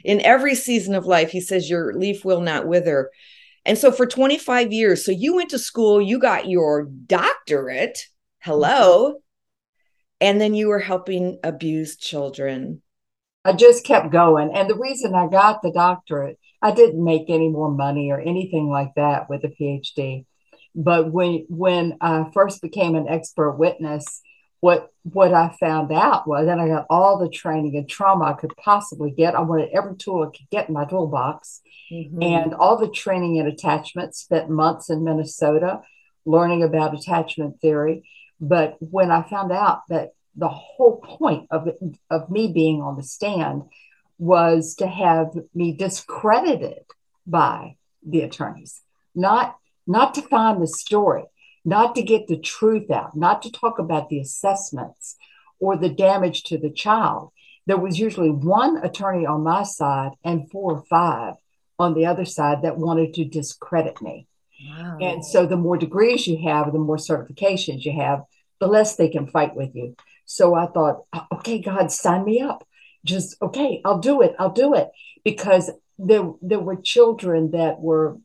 in 0.03 0.21
every 0.21 0.55
season 0.55 0.93
of 0.93 1.05
life. 1.05 1.31
He 1.31 1.41
says 1.41 1.69
your 1.69 1.93
leaf 1.93 2.25
will 2.25 2.41
not 2.41 2.67
wither. 2.67 3.09
And 3.65 3.77
so 3.77 3.91
for 3.91 4.05
25 4.05 4.71
years, 4.71 5.03
so 5.03 5.11
you 5.11 5.35
went 5.35 5.49
to 5.51 5.59
school, 5.59 6.01
you 6.01 6.19
got 6.19 6.47
your 6.47 6.85
doctorate. 6.85 7.99
Hello. 8.39 9.09
Mm-hmm. 9.09 9.17
And 10.21 10.39
then 10.39 10.53
you 10.53 10.67
were 10.67 10.79
helping 10.79 11.39
abused 11.43 11.99
children. 11.99 12.81
I 13.45 13.53
just 13.53 13.85
kept 13.85 14.11
going. 14.11 14.51
And 14.53 14.67
the 14.67 14.75
reason 14.75 15.13
I 15.13 15.27
got 15.27 15.61
the 15.61 15.71
doctorate, 15.71 16.39
I 16.63 16.71
didn't 16.71 17.03
make 17.03 17.29
any 17.29 17.47
more 17.47 17.69
money 17.69 18.11
or 18.11 18.19
anything 18.19 18.69
like 18.69 18.95
that 18.95 19.29
with 19.29 19.43
a 19.43 19.49
PhD. 19.49 20.25
But 20.73 21.11
when 21.11 21.45
when 21.47 21.97
I 22.01 22.29
first 22.33 22.61
became 22.61 22.95
an 22.95 23.07
expert 23.07 23.51
witness, 23.51 24.21
what 24.61 24.89
what 25.03 25.31
I 25.31 25.55
found 25.59 25.91
out 25.91 26.27
was 26.27 26.47
that 26.47 26.59
I 26.59 26.67
got 26.67 26.87
all 26.89 27.19
the 27.19 27.29
training 27.29 27.77
and 27.77 27.87
trauma 27.87 28.25
I 28.25 28.33
could 28.33 28.57
possibly 28.57 29.11
get. 29.11 29.35
I 29.35 29.41
wanted 29.41 29.69
every 29.69 29.95
tool 29.95 30.23
I 30.23 30.35
could 30.35 30.49
get 30.49 30.67
in 30.67 30.73
my 30.73 30.85
toolbox, 30.85 31.61
mm-hmm. 31.91 32.21
and 32.21 32.53
all 32.55 32.77
the 32.77 32.89
training 32.89 33.39
and 33.39 33.47
attachment. 33.47 34.15
Spent 34.15 34.49
months 34.49 34.89
in 34.89 35.03
Minnesota 35.03 35.81
learning 36.25 36.63
about 36.63 36.95
attachment 36.95 37.61
theory. 37.61 38.09
But 38.41 38.75
when 38.79 39.11
I 39.11 39.21
found 39.21 39.51
out 39.51 39.83
that 39.89 40.09
the 40.35 40.49
whole 40.49 40.97
point 40.97 41.47
of 41.51 41.67
it, 41.67 41.79
of 42.09 42.29
me 42.29 42.51
being 42.51 42.81
on 42.81 42.97
the 42.97 43.03
stand 43.03 43.63
was 44.17 44.75
to 44.75 44.87
have 44.87 45.37
me 45.53 45.73
discredited 45.73 46.83
by 47.27 47.75
the 48.05 48.21
attorneys, 48.21 48.81
not 49.13 49.57
not 49.87 50.13
to 50.15 50.21
find 50.21 50.61
the 50.61 50.67
story, 50.67 51.23
not 51.63 51.95
to 51.95 52.01
get 52.01 52.27
the 52.27 52.39
truth 52.39 52.89
out, 52.89 53.15
not 53.15 53.41
to 53.43 53.51
talk 53.51 53.77
about 53.79 54.09
the 54.09 54.19
assessments 54.19 55.15
or 55.59 55.77
the 55.77 55.89
damage 55.89 56.43
to 56.43 56.57
the 56.57 56.71
child. 56.71 57.31
There 57.67 57.77
was 57.77 57.99
usually 57.99 58.31
one 58.31 58.77
attorney 58.77 59.25
on 59.25 59.43
my 59.43 59.63
side 59.63 60.11
and 60.23 60.49
four 60.49 60.73
or 60.73 60.83
five 60.89 61.35
on 61.77 61.93
the 61.93 62.05
other 62.05 62.25
side 62.25 62.61
that 62.61 62.77
wanted 62.77 63.13
to 63.15 63.25
discredit 63.25 64.01
me. 64.01 64.27
Wow. 64.67 64.97
And 65.01 65.25
so 65.25 65.45
the 65.45 65.57
more 65.57 65.77
degrees 65.77 66.27
you 66.27 66.37
have, 66.47 66.71
the 66.71 66.79
more 66.79 66.97
certifications 66.97 67.83
you 67.83 67.93
have, 67.99 68.23
the 68.59 68.67
less 68.67 68.95
they 68.95 69.09
can 69.09 69.27
fight 69.27 69.55
with 69.55 69.75
you. 69.75 69.95
So 70.25 70.55
I 70.55 70.67
thought, 70.67 71.03
okay, 71.33 71.61
God, 71.61 71.91
sign 71.91 72.25
me 72.25 72.41
up. 72.41 72.67
Just 73.03 73.37
okay, 73.41 73.81
I'll 73.85 73.99
do 73.99 74.21
it. 74.21 74.35
I'll 74.39 74.51
do 74.51 74.73
it 74.73 74.89
because 75.23 75.69
there 75.99 76.31
there 76.41 76.59
were 76.59 76.77
children 76.77 77.51
that 77.51 77.79
were 77.79 78.17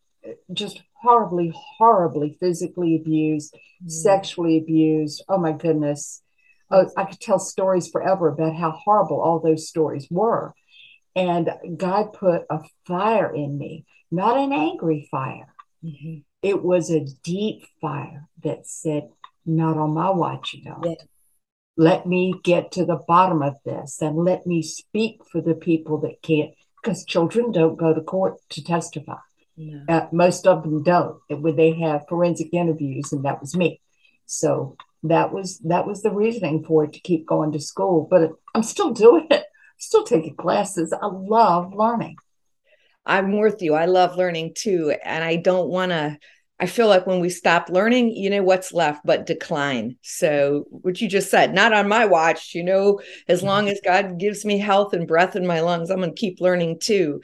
just 0.53 0.83
horribly, 0.95 1.53
horribly 1.55 2.37
physically 2.41 2.97
abused, 2.97 3.55
mm. 3.55 3.91
sexually 3.91 4.59
abused. 4.59 5.25
Oh 5.29 5.39
my 5.39 5.53
goodness. 5.53 6.23
Oh, 6.71 6.89
I 6.97 7.05
could 7.05 7.21
tell 7.21 7.39
stories 7.39 7.89
forever 7.89 8.29
about 8.29 8.55
how 8.55 8.71
horrible 8.71 9.21
all 9.21 9.41
those 9.41 9.69
stories 9.69 10.07
were. 10.11 10.55
And 11.17 11.51
God 11.77 12.13
put 12.13 12.43
a 12.49 12.61
fire 12.87 13.35
in 13.35 13.59
me, 13.59 13.87
not 14.11 14.39
an 14.39 14.53
angry 14.53 15.09
fire. 15.11 15.53
Mm-hmm. 15.85 16.19
It 16.43 16.63
was 16.63 16.91
a 16.91 17.07
deep 17.25 17.65
fire 17.81 18.29
that 18.45 18.67
said, 18.67 19.09
Not 19.45 19.77
on 19.77 19.95
my 19.95 20.11
watch, 20.11 20.55
you 20.55 20.65
know. 20.65 20.81
Yeah. 20.85 20.95
Let 21.77 22.07
me 22.07 22.35
get 22.45 22.73
to 22.73 22.85
the 22.85 23.01
bottom 23.09 23.43
of 23.43 23.55
this 23.65 24.03
and 24.03 24.17
let 24.17 24.47
me 24.47 24.63
speak 24.63 25.21
for 25.31 25.41
the 25.41 25.55
people 25.55 25.99
that 26.01 26.21
can't, 26.23 26.51
because 26.83 27.05
children 27.05 27.53
don't 27.53 27.77
go 27.77 27.95
to 27.95 28.01
court 28.01 28.37
to 28.51 28.63
testify. 28.63 29.17
Yeah. 29.57 29.85
Uh, 29.89 30.07
most 30.13 30.47
of 30.47 30.63
them 30.63 30.83
don't. 30.83 31.19
when 31.29 31.57
they 31.57 31.73
have 31.81 32.07
forensic 32.09 32.53
interviews, 32.53 33.13
and 33.13 33.25
that 33.25 33.41
was 33.41 33.57
me. 33.57 33.81
So 34.27 34.77
that 35.03 35.33
was 35.33 35.59
that 35.61 35.87
was 35.87 36.03
the 36.03 36.11
reasoning 36.11 36.65
for 36.65 36.85
it 36.85 36.93
to 36.95 37.01
keep 37.01 37.27
going 37.27 37.53
to 37.53 37.61
school. 37.61 38.07
But 38.11 38.31
I'm 38.55 38.63
still 38.63 38.93
doing 38.93 39.27
it. 39.31 39.45
Still 39.79 40.05
taking 40.05 40.37
classes. 40.37 40.93
I 40.93 41.07
love 41.07 41.75
learning. 41.75 42.17
I'm 43.07 43.39
with 43.39 43.63
you. 43.63 43.75
I 43.75 43.87
love 43.87 44.17
learning 44.17 44.53
too, 44.55 44.95
and 45.05 45.25
I 45.25 45.37
don't 45.37 45.69
want 45.69 45.91
to. 45.93 46.19
I 46.61 46.67
feel 46.67 46.89
like 46.89 47.07
when 47.07 47.21
we 47.21 47.31
stop 47.31 47.71
learning, 47.71 48.11
you 48.11 48.29
know 48.29 48.43
what's 48.43 48.73
left 48.73 49.01
but 49.05 49.25
decline. 49.25 49.97
So 50.03 50.67
what 50.69 51.01
you 51.01 51.09
just 51.09 51.31
said, 51.31 51.55
not 51.55 51.73
on 51.73 51.89
my 51.89 52.05
watch. 52.05 52.55
You 52.55 52.63
know, 52.63 53.01
as 53.29 53.39
mm-hmm. 53.39 53.47
long 53.47 53.69
as 53.69 53.81
God 53.83 54.19
gives 54.19 54.45
me 54.45 54.59
health 54.59 54.93
and 54.93 55.09
breath 55.09 55.37
in 55.37 55.47
my 55.47 55.61
lungs, 55.61 55.91
I'm 55.91 55.99
going 55.99 56.15
to 56.15 56.21
keep 56.21 56.41
learning 56.41 56.81
too. 56.81 57.23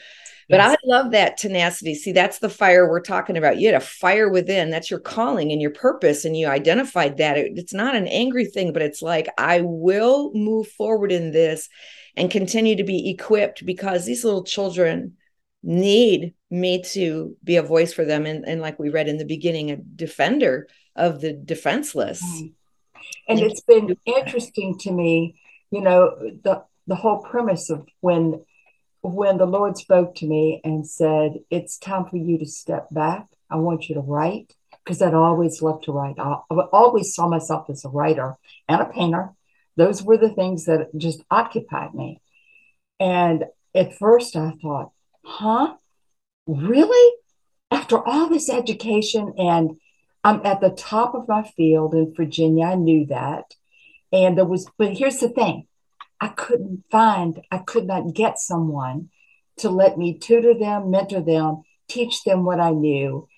But 0.48 0.60
yes. 0.60 0.72
I 0.72 0.76
love 0.86 1.10
that 1.10 1.36
tenacity. 1.36 1.94
See, 1.96 2.12
that's 2.12 2.38
the 2.38 2.48
fire 2.48 2.88
we're 2.88 3.00
talking 3.00 3.36
about. 3.36 3.58
You 3.58 3.66
had 3.66 3.74
a 3.74 3.84
fire 3.84 4.30
within. 4.30 4.70
That's 4.70 4.90
your 4.90 5.00
calling 5.00 5.50
and 5.52 5.60
your 5.60 5.72
purpose. 5.72 6.24
And 6.24 6.36
you 6.36 6.46
identified 6.46 7.16
that. 7.16 7.36
It, 7.36 7.52
it's 7.56 7.74
not 7.74 7.96
an 7.96 8.06
angry 8.06 8.46
thing, 8.46 8.72
but 8.72 8.82
it's 8.82 9.02
like, 9.02 9.28
I 9.38 9.62
will 9.62 10.32
move 10.34 10.68
forward 10.68 11.10
in 11.10 11.32
this 11.32 11.68
and 12.16 12.30
continue 12.30 12.76
to 12.76 12.84
be 12.84 13.10
equipped 13.10 13.66
because 13.66 14.06
these 14.06 14.24
little 14.24 14.44
children 14.44 15.16
need 15.64 16.32
me 16.50 16.82
to 16.82 17.36
be 17.42 17.56
a 17.56 17.62
voice 17.62 17.92
for 17.92 18.04
them. 18.04 18.26
And, 18.26 18.46
and 18.46 18.60
like 18.60 18.78
we 18.78 18.90
read 18.90 19.08
in 19.08 19.18
the 19.18 19.24
beginning, 19.24 19.70
a 19.70 19.76
defender 19.76 20.68
of 20.94 21.20
the 21.20 21.32
defenseless. 21.32 22.22
And 23.28 23.40
it's 23.40 23.60
been 23.60 23.96
interesting 24.04 24.78
to 24.78 24.92
me, 24.92 25.40
you 25.70 25.80
know, 25.80 26.16
the 26.42 26.64
the 26.86 26.94
whole 26.94 27.18
premise 27.18 27.70
of 27.70 27.86
when 28.00 28.44
when 29.02 29.38
the 29.38 29.46
Lord 29.46 29.76
spoke 29.76 30.14
to 30.16 30.26
me 30.26 30.60
and 30.64 30.88
said, 30.88 31.40
It's 31.50 31.78
time 31.78 32.06
for 32.06 32.16
you 32.16 32.38
to 32.38 32.46
step 32.46 32.88
back, 32.90 33.26
I 33.50 33.56
want 33.56 33.88
you 33.88 33.94
to 33.96 34.00
write, 34.00 34.54
because 34.84 35.02
I'd 35.02 35.14
always 35.14 35.62
loved 35.62 35.84
to 35.84 35.92
write. 35.92 36.18
I, 36.18 36.38
I 36.50 36.60
always 36.72 37.14
saw 37.14 37.28
myself 37.28 37.68
as 37.70 37.84
a 37.84 37.88
writer 37.88 38.36
and 38.68 38.80
a 38.80 38.86
painter. 38.86 39.30
Those 39.76 40.02
were 40.02 40.16
the 40.16 40.30
things 40.30 40.64
that 40.64 40.88
just 40.96 41.22
occupied 41.30 41.94
me. 41.94 42.20
And 42.98 43.44
at 43.74 43.96
first 43.98 44.36
I 44.36 44.52
thought, 44.62 44.92
huh? 45.24 45.74
Really? 46.46 47.16
After 47.70 47.98
all 48.06 48.28
this 48.28 48.48
education, 48.48 49.34
and 49.38 49.78
I'm 50.22 50.44
at 50.44 50.60
the 50.60 50.70
top 50.70 51.14
of 51.14 51.28
my 51.28 51.42
field 51.42 51.94
in 51.94 52.14
Virginia, 52.14 52.66
I 52.66 52.74
knew 52.74 53.06
that. 53.06 53.54
And 54.12 54.38
there 54.38 54.44
was, 54.44 54.68
but 54.78 54.96
here's 54.96 55.18
the 55.18 55.28
thing 55.28 55.66
I 56.20 56.28
couldn't 56.28 56.84
find, 56.90 57.42
I 57.50 57.58
could 57.58 57.86
not 57.86 58.14
get 58.14 58.38
someone 58.38 59.10
to 59.58 59.70
let 59.70 59.98
me 59.98 60.18
tutor 60.18 60.54
them, 60.54 60.90
mentor 60.90 61.20
them, 61.20 61.62
teach 61.88 62.24
them 62.24 62.44
what 62.44 62.60
I 62.60 62.70
knew, 62.70 63.28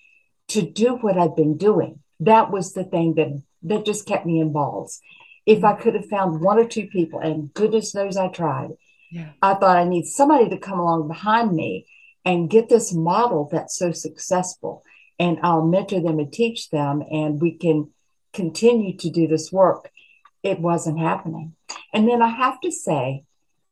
to 0.49 0.61
do 0.61 0.95
what 0.95 1.17
I'd 1.17 1.35
been 1.35 1.57
doing. 1.57 1.99
That 2.19 2.51
was 2.51 2.73
the 2.73 2.83
thing 2.83 3.15
that 3.15 3.41
that 3.63 3.85
just 3.85 4.05
kept 4.05 4.25
me 4.25 4.39
in 4.39 4.51
balls. 4.51 5.01
If 5.45 5.63
I 5.63 5.73
could 5.73 5.95
have 5.95 6.07
found 6.07 6.41
one 6.41 6.59
or 6.59 6.67
two 6.67 6.87
people, 6.87 7.19
and 7.19 7.53
goodness 7.53 7.95
knows 7.95 8.17
I 8.17 8.27
tried, 8.27 8.71
yeah. 9.11 9.29
I 9.41 9.55
thought 9.55 9.77
I 9.77 9.83
need 9.83 10.05
somebody 10.05 10.49
to 10.49 10.57
come 10.57 10.79
along 10.79 11.07
behind 11.07 11.53
me 11.53 11.85
and 12.25 12.49
get 12.49 12.69
this 12.69 12.93
model 12.93 13.49
that's 13.51 13.77
so 13.77 13.91
successful. 13.91 14.83
And 15.17 15.39
I'll 15.43 15.65
mentor 15.65 16.01
them 16.01 16.19
and 16.19 16.31
teach 16.31 16.69
them, 16.69 17.03
and 17.11 17.41
we 17.41 17.57
can 17.57 17.89
continue 18.33 18.95
to 18.97 19.09
do 19.09 19.27
this 19.27 19.51
work 19.51 19.89
it 20.43 20.59
wasn't 20.59 20.99
happening. 20.99 21.55
And 21.93 22.07
then 22.07 22.21
I 22.21 22.29
have 22.29 22.59
to 22.61 22.71
say, 22.71 23.23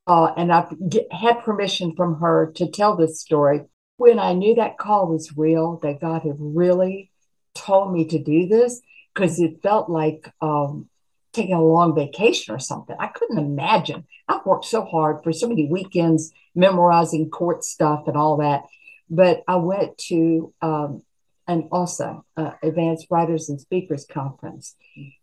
uh, 0.06 0.34
and 0.38 0.52
I've 0.52 0.74
get, 0.90 1.12
had 1.12 1.44
permission 1.44 1.96
from 1.96 2.20
her 2.20 2.52
to 2.56 2.70
tell 2.70 2.96
this 2.96 3.20
story. 3.20 3.62
When 3.98 4.20
I 4.20 4.34
knew 4.34 4.56
that 4.56 4.78
call 4.78 5.08
was 5.08 5.38
real, 5.38 5.80
that 5.84 6.02
God 6.02 6.22
had 6.22 6.36
really 6.40 7.12
told 7.54 7.94
me 7.94 8.06
to 8.06 8.20
do 8.22 8.48
this, 8.48 8.82
because 9.14 9.40
it 9.40 9.62
felt 9.64 9.90
like 9.90 10.32
um, 10.42 10.88
taking 11.34 11.56
a 11.56 11.64
long 11.64 11.96
vacation 11.96 12.54
or 12.54 12.60
something. 12.60 12.96
I 13.00 13.08
couldn't 13.08 13.40
imagine. 13.40 14.06
I've 14.28 14.46
worked 14.46 14.66
so 14.66 14.84
hard 14.84 15.24
for 15.24 15.34
so 15.34 15.48
many 15.48 15.66
weekends 15.66 16.32
memorizing 16.58 17.30
court 17.30 17.64
stuff 17.64 18.04
and 18.08 18.18
all 18.18 18.38
that. 18.38 18.64
But 19.10 19.44
I 19.48 19.56
went 19.56 19.98
to 20.10 20.54
um, 20.62 21.04
and 21.48 21.70
also 21.72 22.26
uh, 22.36 22.52
Advanced 22.62 23.08
Writers 23.10 23.48
and 23.50 23.60
Speakers 23.60 24.06
Conference. 24.06 24.76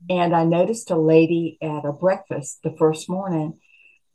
And 0.08 0.34
I 0.34 0.44
noticed 0.44 0.90
a 0.90 0.96
lady 0.96 1.58
at 1.60 1.84
a 1.84 1.92
breakfast 1.92 2.60
the 2.62 2.74
first 2.78 3.10
morning 3.10 3.58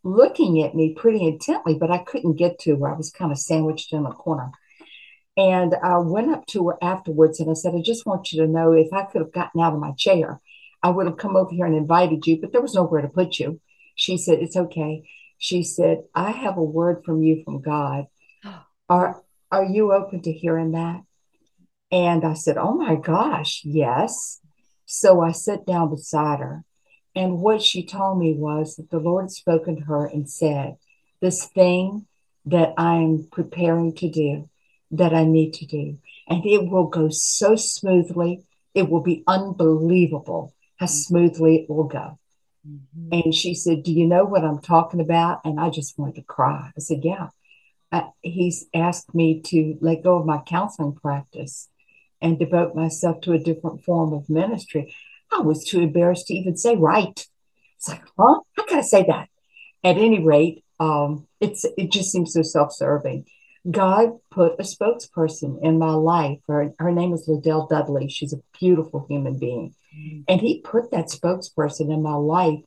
looking 0.03 0.63
at 0.63 0.73
me 0.73 0.95
pretty 0.95 1.25
intently, 1.27 1.75
but 1.75 1.91
I 1.91 1.99
couldn't 1.99 2.37
get 2.37 2.57
to 2.59 2.77
her. 2.77 2.89
I 2.89 2.97
was 2.97 3.11
kind 3.11 3.31
of 3.31 3.37
sandwiched 3.37 3.93
in 3.93 4.03
the 4.03 4.09
corner. 4.09 4.49
And 5.37 5.75
I 5.83 5.97
went 5.99 6.31
up 6.31 6.45
to 6.47 6.67
her 6.69 6.77
afterwards 6.81 7.39
and 7.39 7.49
I 7.49 7.53
said, 7.53 7.75
I 7.75 7.81
just 7.81 8.05
want 8.05 8.31
you 8.31 8.41
to 8.41 8.51
know 8.51 8.71
if 8.71 8.91
I 8.91 9.03
could 9.03 9.21
have 9.21 9.31
gotten 9.31 9.61
out 9.61 9.73
of 9.73 9.79
my 9.79 9.91
chair, 9.97 10.41
I 10.81 10.89
would 10.89 11.05
have 11.05 11.17
come 11.17 11.35
over 11.35 11.51
here 11.51 11.65
and 11.65 11.75
invited 11.75 12.25
you, 12.25 12.39
but 12.41 12.51
there 12.51 12.61
was 12.61 12.73
nowhere 12.73 13.01
to 13.01 13.07
put 13.07 13.39
you. 13.39 13.59
She 13.95 14.17
said, 14.17 14.39
It's 14.39 14.55
okay. 14.55 15.03
She 15.39 15.63
said, 15.63 16.03
I 16.13 16.29
have 16.29 16.57
a 16.57 16.63
word 16.63 17.03
from 17.03 17.23
you 17.23 17.43
from 17.43 17.61
God 17.61 18.05
Are 18.89 19.21
are 19.51 19.65
you 19.65 19.93
open 19.93 20.21
to 20.23 20.31
hearing 20.31 20.71
that? 20.71 21.01
And 21.91 22.23
I 22.23 22.33
said, 22.33 22.57
Oh 22.57 22.75
my 22.75 22.95
gosh, 22.95 23.61
yes. 23.63 24.39
So 24.85 25.21
I 25.21 25.31
sat 25.31 25.65
down 25.65 25.89
beside 25.89 26.39
her. 26.39 26.63
And 27.15 27.39
what 27.39 27.61
she 27.61 27.85
told 27.85 28.19
me 28.19 28.33
was 28.33 28.75
that 28.75 28.89
the 28.91 28.99
Lord 28.99 29.25
had 29.25 29.31
spoken 29.31 29.77
to 29.77 29.83
her 29.83 30.05
and 30.05 30.29
said, 30.29 30.77
This 31.19 31.45
thing 31.45 32.05
that 32.45 32.73
I'm 32.77 33.27
preparing 33.31 33.95
to 33.95 34.09
do, 34.09 34.49
that 34.91 35.13
I 35.13 35.23
need 35.23 35.53
to 35.55 35.65
do, 35.65 35.97
and 36.27 36.45
it 36.45 36.69
will 36.69 36.87
go 36.87 37.09
so 37.09 37.55
smoothly. 37.55 38.45
It 38.75 38.89
will 38.89 39.01
be 39.01 39.23
unbelievable 39.25 40.53
how 40.77 40.85
mm-hmm. 40.85 40.93
smoothly 40.93 41.55
it 41.57 41.69
will 41.69 41.85
go. 41.85 42.18
Mm-hmm. 42.67 43.09
And 43.11 43.35
she 43.35 43.53
said, 43.53 43.83
Do 43.83 43.91
you 43.91 44.07
know 44.07 44.25
what 44.25 44.43
I'm 44.43 44.59
talking 44.59 44.99
about? 44.99 45.41
And 45.43 45.59
I 45.59 45.69
just 45.69 45.97
wanted 45.97 46.15
to 46.15 46.23
cry. 46.23 46.71
I 46.75 46.79
said, 46.79 47.01
Yeah. 47.03 47.29
Uh, 47.91 48.09
he's 48.21 48.67
asked 48.73 49.15
me 49.15 49.41
to 49.41 49.75
let 49.81 50.03
go 50.03 50.19
of 50.19 50.25
my 50.25 50.39
counseling 50.45 50.93
practice 50.93 51.69
and 52.21 52.37
devote 52.37 52.75
myself 52.75 53.21
to 53.21 53.33
a 53.33 53.39
different 53.39 53.83
form 53.83 54.13
of 54.13 54.29
ministry. 54.29 54.93
I 55.31 55.41
was 55.41 55.63
too 55.65 55.79
embarrassed 55.79 56.27
to 56.27 56.35
even 56.35 56.55
say 56.55 56.75
right. 56.75 57.25
It's 57.77 57.87
like, 57.87 58.03
huh? 58.17 58.41
How 58.55 58.65
can 58.65 58.77
I 58.77 58.81
say 58.81 59.05
that? 59.07 59.29
At 59.83 59.97
any 59.97 60.23
rate, 60.23 60.63
um, 60.79 61.27
it's 61.39 61.65
it 61.77 61.91
just 61.91 62.11
seems 62.11 62.33
so 62.33 62.41
self-serving. 62.41 63.25
God 63.69 64.19
put 64.31 64.59
a 64.59 64.63
spokesperson 64.63 65.59
in 65.63 65.77
my 65.77 65.91
life. 65.91 66.39
Her, 66.47 66.71
her 66.79 66.91
name 66.91 67.13
is 67.13 67.27
Liddell 67.27 67.67
Dudley. 67.67 68.09
She's 68.09 68.33
a 68.33 68.41
beautiful 68.59 69.05
human 69.09 69.37
being. 69.37 69.75
And 70.27 70.41
he 70.41 70.61
put 70.61 70.91
that 70.91 71.07
spokesperson 71.07 71.91
in 71.93 72.01
my 72.01 72.15
life 72.15 72.59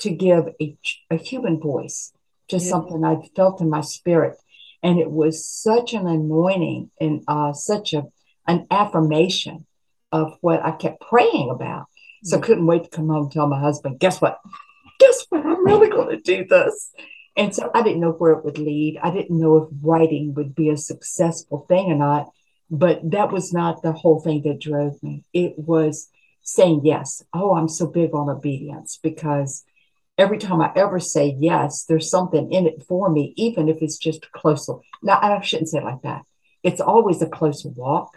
to 0.00 0.10
give 0.10 0.48
a, 0.60 0.76
a 1.10 1.16
human 1.16 1.60
voice 1.60 2.12
to 2.48 2.56
mm-hmm. 2.56 2.68
something 2.68 3.04
I 3.04 3.16
felt 3.34 3.60
in 3.60 3.70
my 3.70 3.80
spirit. 3.80 4.36
And 4.82 4.98
it 4.98 5.10
was 5.10 5.46
such 5.46 5.94
an 5.94 6.06
anointing 6.06 6.90
and 7.00 7.22
uh, 7.26 7.52
such 7.52 7.92
a 7.92 8.04
an 8.46 8.66
affirmation 8.70 9.66
of 10.12 10.36
what 10.40 10.64
I 10.64 10.70
kept 10.70 11.00
praying 11.00 11.50
about. 11.50 11.86
So 12.22 12.36
I 12.36 12.38
mm-hmm. 12.38 12.46
couldn't 12.46 12.66
wait 12.66 12.84
to 12.84 12.90
come 12.90 13.08
home 13.08 13.24
and 13.24 13.32
tell 13.32 13.48
my 13.48 13.60
husband, 13.60 13.98
guess 13.98 14.20
what? 14.20 14.38
Guess 15.00 15.26
what? 15.28 15.44
I'm 15.44 15.64
really 15.64 15.88
going 15.88 16.10
to 16.10 16.20
do 16.20 16.44
this. 16.44 16.92
And 17.36 17.54
so 17.54 17.70
I 17.74 17.82
didn't 17.82 18.00
know 18.00 18.12
where 18.12 18.32
it 18.32 18.44
would 18.44 18.58
lead. 18.58 18.98
I 19.02 19.10
didn't 19.10 19.38
know 19.38 19.56
if 19.56 19.68
writing 19.82 20.34
would 20.34 20.54
be 20.54 20.70
a 20.70 20.76
successful 20.76 21.66
thing 21.68 21.90
or 21.90 21.96
not. 21.96 22.30
But 22.70 23.10
that 23.10 23.30
was 23.30 23.52
not 23.52 23.82
the 23.82 23.92
whole 23.92 24.20
thing 24.20 24.42
that 24.42 24.60
drove 24.60 25.00
me. 25.02 25.24
It 25.32 25.58
was 25.58 26.08
saying 26.46 26.82
yes. 26.84 27.22
Oh, 27.34 27.56
I'm 27.56 27.68
so 27.68 27.86
big 27.86 28.14
on 28.14 28.30
obedience 28.30 28.98
because 29.02 29.64
every 30.16 30.38
time 30.38 30.60
I 30.60 30.72
ever 30.76 31.00
say 31.00 31.36
yes, 31.38 31.84
there's 31.84 32.08
something 32.08 32.52
in 32.52 32.66
it 32.66 32.84
for 32.88 33.10
me, 33.10 33.34
even 33.36 33.68
if 33.68 33.82
it's 33.82 33.98
just 33.98 34.30
closer. 34.32 34.74
Now, 35.02 35.18
I 35.20 35.40
shouldn't 35.40 35.68
say 35.68 35.78
it 35.78 35.84
like 35.84 36.02
that. 36.02 36.22
It's 36.62 36.80
always 36.80 37.20
a 37.20 37.28
closer 37.28 37.68
walk, 37.70 38.16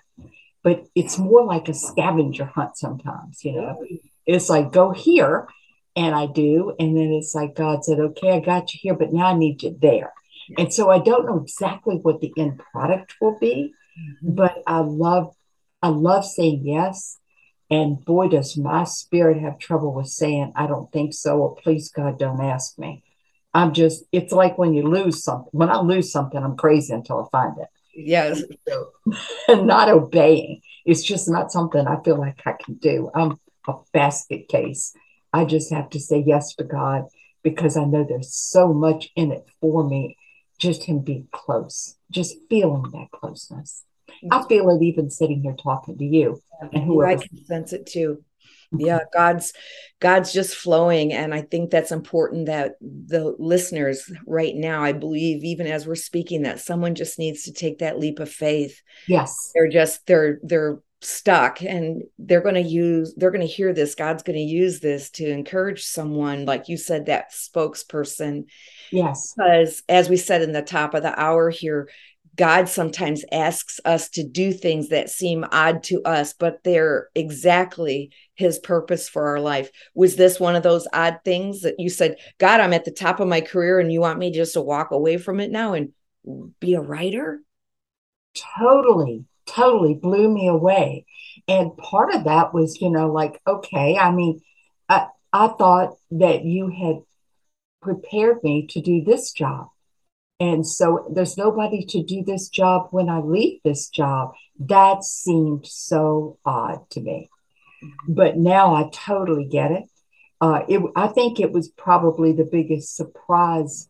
but 0.64 0.86
it's 0.94 1.18
more 1.18 1.44
like 1.44 1.68
a 1.70 1.74
scavenger 1.74 2.46
hunt 2.46 2.78
sometimes, 2.78 3.44
you 3.44 3.54
know. 3.54 3.84
It's 4.26 4.50
like 4.50 4.72
go 4.72 4.92
here 4.92 5.48
and 5.96 6.14
I 6.14 6.28
do. 6.28 6.76
And 6.80 6.96
then 6.96 7.12
it's 7.12 7.34
like 7.34 7.56
God 7.56 7.84
said, 7.84 8.00
okay, 8.00 8.32
I 8.32 8.40
got 8.40 8.74
you 8.74 8.80
here, 8.82 8.94
but 8.94 9.12
now 9.12 9.28
I 9.28 9.34
need 9.34 9.64
you 9.64 9.76
there. 9.82 10.14
And 10.58 10.74
so 10.74 10.90
I 10.90 11.00
don't 11.00 11.26
know 11.26 11.40
exactly 11.40 11.96
what 11.96 12.22
the 12.22 12.34
end 12.38 12.60
product 12.72 13.16
will 13.20 13.38
be, 13.40 13.74
mm-hmm. 14.00 14.36
but 14.36 14.64
I 14.68 14.80
love, 14.80 15.36
I 15.82 15.90
love 15.90 16.26
saying 16.26 16.62
yes. 16.66 17.19
And 17.72 18.04
boy, 18.04 18.30
does 18.30 18.58
my 18.58 18.84
spirit 18.84 19.40
have 19.42 19.60
trouble 19.60 19.94
with 19.94 20.08
saying, 20.08 20.54
I 20.56 20.66
don't 20.66 20.92
think 20.92 21.14
so, 21.14 21.38
or 21.40 21.56
please 21.56 21.90
God, 21.90 22.18
don't 22.18 22.44
ask 22.44 22.78
me. 22.80 23.04
I'm 23.54 23.74
just, 23.74 24.04
it's 24.12 24.34
like 24.34 24.58
when 24.58 24.74
you 24.74 24.84
lose 24.84 25.24
something. 25.24 25.50
When 25.52 25.70
I 25.70 25.80
lose 25.82 26.12
something, 26.12 26.42
I'm 26.42 26.58
crazy 26.58 26.94
until 26.94 27.26
I 27.26 27.30
find 27.32 27.58
it. 27.60 27.68
Yes. 27.96 28.42
and 29.48 29.68
not 29.68 29.90
obeying. 29.90 30.62
It's 30.86 31.04
just 31.04 31.30
not 31.30 31.52
something 31.52 31.88
I 31.88 32.02
feel 32.04 32.18
like 32.18 32.42
I 32.46 32.54
can 32.54 32.76
do. 32.76 33.12
I'm 33.14 33.40
a 33.68 33.74
basket 33.94 34.48
case. 34.48 34.94
I 35.34 35.46
just 35.46 35.72
have 35.72 35.90
to 35.92 36.00
say 36.00 36.24
yes 36.26 36.56
to 36.56 36.64
God 36.64 37.06
because 37.44 37.78
I 37.78 37.86
know 37.86 38.04
there's 38.08 38.34
so 38.34 38.74
much 38.74 39.10
in 39.16 39.32
it 39.32 39.46
for 39.62 39.88
me. 39.88 40.18
Just 40.58 40.84
Him 40.84 41.00
being 41.00 41.28
close, 41.32 41.96
just 42.12 42.36
feeling 42.50 42.84
that 42.92 43.12
closeness. 43.12 43.84
I 44.32 44.44
feel 44.48 44.70
it 44.70 44.84
even 44.84 45.10
sitting 45.10 45.42
here 45.42 45.56
talking 45.62 45.98
to 45.98 46.06
you. 46.06 46.42
And 46.74 46.84
who 46.84 47.04
I 47.04 47.16
can 47.16 47.46
sense 47.46 47.74
it 47.74 47.86
too. 47.86 48.24
Mm-hmm. 48.74 48.86
Yeah, 48.86 49.00
God's 49.14 49.54
God's 50.00 50.32
just 50.32 50.56
flowing 50.56 51.12
and 51.12 51.34
I 51.34 51.42
think 51.42 51.72
that's 51.72 51.92
important 51.92 52.46
that 52.46 52.74
the 52.82 53.36
listeners 53.40 54.12
right 54.28 54.56
now 54.56 54.84
I 54.84 54.92
believe 54.92 55.44
even 55.44 55.66
as 55.66 55.88
we're 55.88 55.96
speaking 55.96 56.44
that 56.44 56.60
someone 56.60 56.96
just 56.96 57.18
needs 57.18 57.44
to 57.44 57.54
take 57.54 57.80
that 57.80 57.98
leap 58.00 58.20
of 58.20 58.30
faith. 58.30 58.82
Yes. 59.08 59.52
They're 59.56 59.70
just 59.70 60.06
they're 60.06 60.40
they're 60.44 60.80
stuck 61.02 61.62
and 61.62 62.04
they're 62.18 62.42
going 62.42 62.56
to 62.56 62.62
use 62.62 63.14
they're 63.16 63.32
going 63.32 63.40
to 63.40 63.48
hear 63.48 63.72
this 63.72 63.96
god's 63.96 64.22
going 64.22 64.36
to 64.36 64.44
use 64.44 64.82
this 64.82 65.10
to 65.10 65.26
encourage 65.26 65.86
someone 65.86 66.44
like 66.44 66.68
you 66.68 66.76
said 66.76 67.06
that 67.06 67.32
spokesperson 67.32 68.44
yes 68.92 69.34
because 69.34 69.82
as 69.88 70.10
we 70.10 70.18
said 70.18 70.42
in 70.42 70.52
the 70.52 70.62
top 70.62 70.94
of 70.94 71.02
the 71.02 71.18
hour 71.18 71.50
here 71.50 71.90
god 72.40 72.68
sometimes 72.68 73.24
asks 73.32 73.80
us 73.86 74.10
to 74.10 74.24
do 74.24 74.52
things 74.52 74.90
that 74.90 75.10
seem 75.10 75.46
odd 75.52 75.84
to 75.84 76.02
us 76.04 76.34
but 76.34 76.64
they're 76.64 77.10
exactly 77.14 78.12
his 78.34 78.58
purpose 78.58 79.08
for 79.08 79.28
our 79.28 79.40
life 79.40 79.70
was 79.94 80.16
this 80.16 80.40
one 80.40 80.56
of 80.56 80.64
those 80.64 80.88
odd 80.94 81.20
things 81.24 81.62
that 81.62 81.76
you 81.78 81.90
said 81.90 82.16
god 82.40 82.60
i'm 82.60 82.74
at 82.74 82.86
the 82.86 82.92
top 82.92 83.20
of 83.20 83.28
my 83.28 83.42
career 83.42 83.80
and 83.80 83.92
you 83.92 84.02
want 84.02 84.18
me 84.18 84.32
just 84.32 84.54
to 84.54 84.62
walk 84.62 84.92
away 84.92 85.18
from 85.18 85.40
it 85.40 85.52
now 85.52 85.74
and 85.74 85.92
be 86.60 86.74
a 86.74 86.82
writer 86.82 87.42
totally 88.58 89.26
totally 89.50 89.94
blew 89.94 90.30
me 90.30 90.48
away. 90.48 91.06
And 91.48 91.76
part 91.78 92.14
of 92.14 92.26
that 92.26 92.54
was, 92.54 92.80
you 92.82 92.90
know, 92.90 93.12
like, 93.12 93.42
okay, 93.48 93.98
I 93.98 94.12
mean, 94.12 94.42
I, 94.88 95.08
I 95.34 95.48
thought 95.48 95.96
that 96.12 96.44
you 96.46 96.70
had 96.70 97.02
prepared 97.82 98.44
me 98.44 98.68
to 98.68 98.82
do 98.82 99.04
this 99.04 99.32
job. 99.32 99.70
And 100.40 100.66
so 100.66 101.06
there's 101.12 101.38
nobody 101.38 101.86
to 101.86 102.04
do 102.04 102.24
this 102.24 102.48
job 102.48 102.88
when 102.92 103.10
I 103.10 103.20
leave 103.20 103.60
this 103.64 103.90
job. 103.90 104.34
That 104.60 105.04
seemed 105.04 105.68
so 105.68 106.38
odd 106.46 106.90
to 106.92 107.02
me. 107.02 107.30
But 108.08 108.38
now 108.38 108.74
I 108.74 108.90
totally 108.92 109.46
get 109.46 109.72
it. 109.72 109.84
Uh, 110.42 110.62
it 110.70 110.82
I 110.96 111.08
think 111.08 111.40
it 111.40 111.52
was 111.52 111.68
probably 111.68 112.32
the 112.32 112.48
biggest 112.50 112.96
surprise 112.96 113.90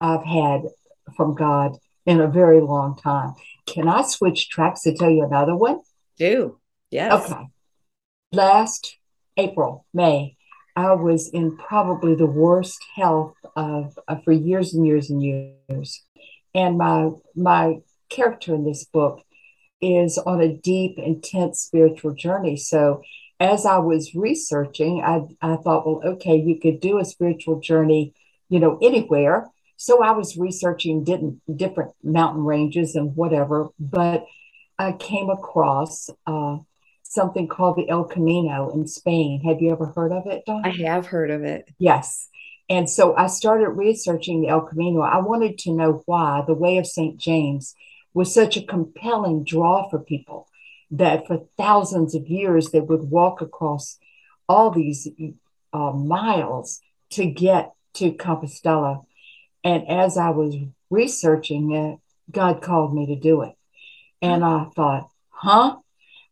I've 0.00 0.24
had 0.24 0.62
from 1.16 1.34
God 1.34 1.76
in 2.06 2.20
a 2.20 2.28
very 2.28 2.60
long 2.60 2.96
time. 2.96 3.34
Can 3.66 3.88
I 3.88 4.02
switch 4.02 4.48
tracks 4.48 4.82
to 4.82 4.94
tell 4.94 5.10
you 5.10 5.24
another 5.24 5.54
one? 5.54 5.80
Do. 6.16 6.58
Yes. 6.90 7.30
Okay. 7.30 7.42
Last 8.32 8.96
April, 9.36 9.84
May, 9.92 10.37
I 10.78 10.92
was 10.92 11.28
in 11.30 11.56
probably 11.56 12.14
the 12.14 12.26
worst 12.26 12.78
health 12.94 13.34
of, 13.56 13.98
of 14.06 14.22
for 14.22 14.30
years 14.30 14.74
and 14.74 14.86
years 14.86 15.10
and 15.10 15.20
years. 15.20 16.04
And 16.54 16.78
my 16.78 17.10
my 17.34 17.78
character 18.08 18.54
in 18.54 18.64
this 18.64 18.84
book 18.84 19.20
is 19.80 20.18
on 20.18 20.40
a 20.40 20.56
deep, 20.56 20.96
intense 20.96 21.62
spiritual 21.62 22.14
journey. 22.14 22.56
So 22.56 23.02
as 23.40 23.66
I 23.66 23.78
was 23.78 24.14
researching, 24.14 25.02
I, 25.02 25.22
I 25.42 25.56
thought, 25.56 25.84
well, 25.84 26.00
okay, 26.12 26.36
you 26.36 26.60
could 26.60 26.78
do 26.78 26.98
a 26.98 27.04
spiritual 27.04 27.58
journey, 27.58 28.14
you 28.48 28.60
know, 28.60 28.78
anywhere. 28.80 29.48
So 29.76 30.04
I 30.04 30.12
was 30.12 30.36
researching 30.36 31.02
didn't, 31.02 31.40
different 31.56 31.90
mountain 32.04 32.44
ranges 32.44 32.94
and 32.94 33.16
whatever, 33.16 33.68
but 33.80 34.26
I 34.78 34.92
came 34.92 35.28
across 35.28 36.08
uh, 36.24 36.58
something 37.08 37.48
called 37.48 37.76
the 37.76 37.88
El 37.88 38.04
Camino 38.04 38.70
in 38.70 38.86
Spain. 38.86 39.40
Have 39.42 39.60
you 39.60 39.72
ever 39.72 39.86
heard 39.86 40.12
of 40.12 40.26
it, 40.26 40.44
Dawn? 40.46 40.62
I 40.64 40.70
have 40.70 41.06
heard 41.06 41.30
of 41.30 41.42
it. 41.42 41.68
Yes. 41.78 42.28
And 42.68 42.88
so 42.88 43.16
I 43.16 43.28
started 43.28 43.70
researching 43.70 44.42
the 44.42 44.48
El 44.48 44.60
Camino. 44.60 45.00
I 45.00 45.18
wanted 45.18 45.58
to 45.60 45.72
know 45.72 46.02
why 46.06 46.44
the 46.46 46.54
Way 46.54 46.78
of 46.78 46.86
St. 46.86 47.18
James 47.18 47.74
was 48.12 48.32
such 48.32 48.56
a 48.56 48.62
compelling 48.62 49.44
draw 49.44 49.88
for 49.88 49.98
people 49.98 50.48
that 50.90 51.26
for 51.26 51.46
thousands 51.56 52.14
of 52.14 52.26
years 52.26 52.70
they 52.70 52.80
would 52.80 53.10
walk 53.10 53.40
across 53.40 53.98
all 54.48 54.70
these 54.70 55.08
uh, 55.72 55.92
miles 55.92 56.80
to 57.10 57.26
get 57.26 57.72
to 57.94 58.12
Compostela 58.12 59.04
and 59.64 59.88
as 59.88 60.16
I 60.16 60.30
was 60.30 60.56
researching 60.90 61.72
it, 61.72 61.98
God 62.30 62.62
called 62.62 62.94
me 62.94 63.06
to 63.06 63.16
do 63.16 63.42
it. 63.42 63.54
And 64.22 64.44
I 64.44 64.64
thought, 64.74 65.10
huh? 65.28 65.76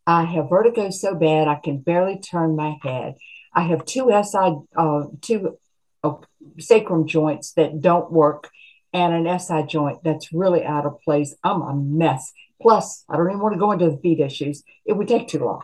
I 0.06 0.24
have 0.24 0.50
vertigo 0.50 0.90
so 0.90 1.14
bad 1.14 1.48
I 1.48 1.56
can 1.56 1.78
barely 1.78 2.18
turn 2.18 2.54
my 2.54 2.76
head. 2.82 3.16
I 3.52 3.62
have 3.62 3.84
two 3.84 4.10
SI, 4.22 4.56
uh, 4.76 5.04
two 5.20 5.58
uh, 6.04 6.14
sacrum 6.58 7.06
joints 7.06 7.52
that 7.52 7.80
don't 7.80 8.12
work, 8.12 8.50
and 8.92 9.26
an 9.26 9.38
SI 9.38 9.64
joint 9.64 10.04
that's 10.04 10.32
really 10.32 10.64
out 10.64 10.86
of 10.86 11.00
place. 11.00 11.34
I'm 11.42 11.62
a 11.62 11.74
mess. 11.74 12.32
Plus, 12.62 13.04
I 13.08 13.16
don't 13.16 13.28
even 13.28 13.40
want 13.40 13.54
to 13.54 13.58
go 13.58 13.72
into 13.72 13.90
the 13.90 13.98
feet 13.98 14.20
issues. 14.20 14.62
It 14.84 14.92
would 14.92 15.08
take 15.08 15.28
too 15.28 15.40
long. 15.40 15.62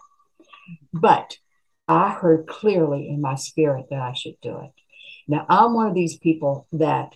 But 0.92 1.38
I 1.86 2.10
heard 2.10 2.46
clearly 2.46 3.08
in 3.08 3.20
my 3.20 3.36
spirit 3.36 3.86
that 3.90 4.00
I 4.00 4.12
should 4.12 4.36
do 4.42 4.58
it. 4.60 4.72
Now, 5.28 5.46
I'm 5.48 5.74
one 5.74 5.86
of 5.86 5.94
these 5.94 6.16
people 6.16 6.66
that 6.72 7.14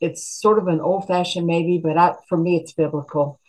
it's 0.00 0.26
sort 0.26 0.58
of 0.58 0.68
an 0.68 0.80
old 0.80 1.06
fashioned 1.06 1.46
maybe, 1.46 1.78
but 1.78 1.96
I, 1.96 2.14
for 2.28 2.36
me, 2.36 2.56
it's 2.56 2.72
biblical. 2.72 3.40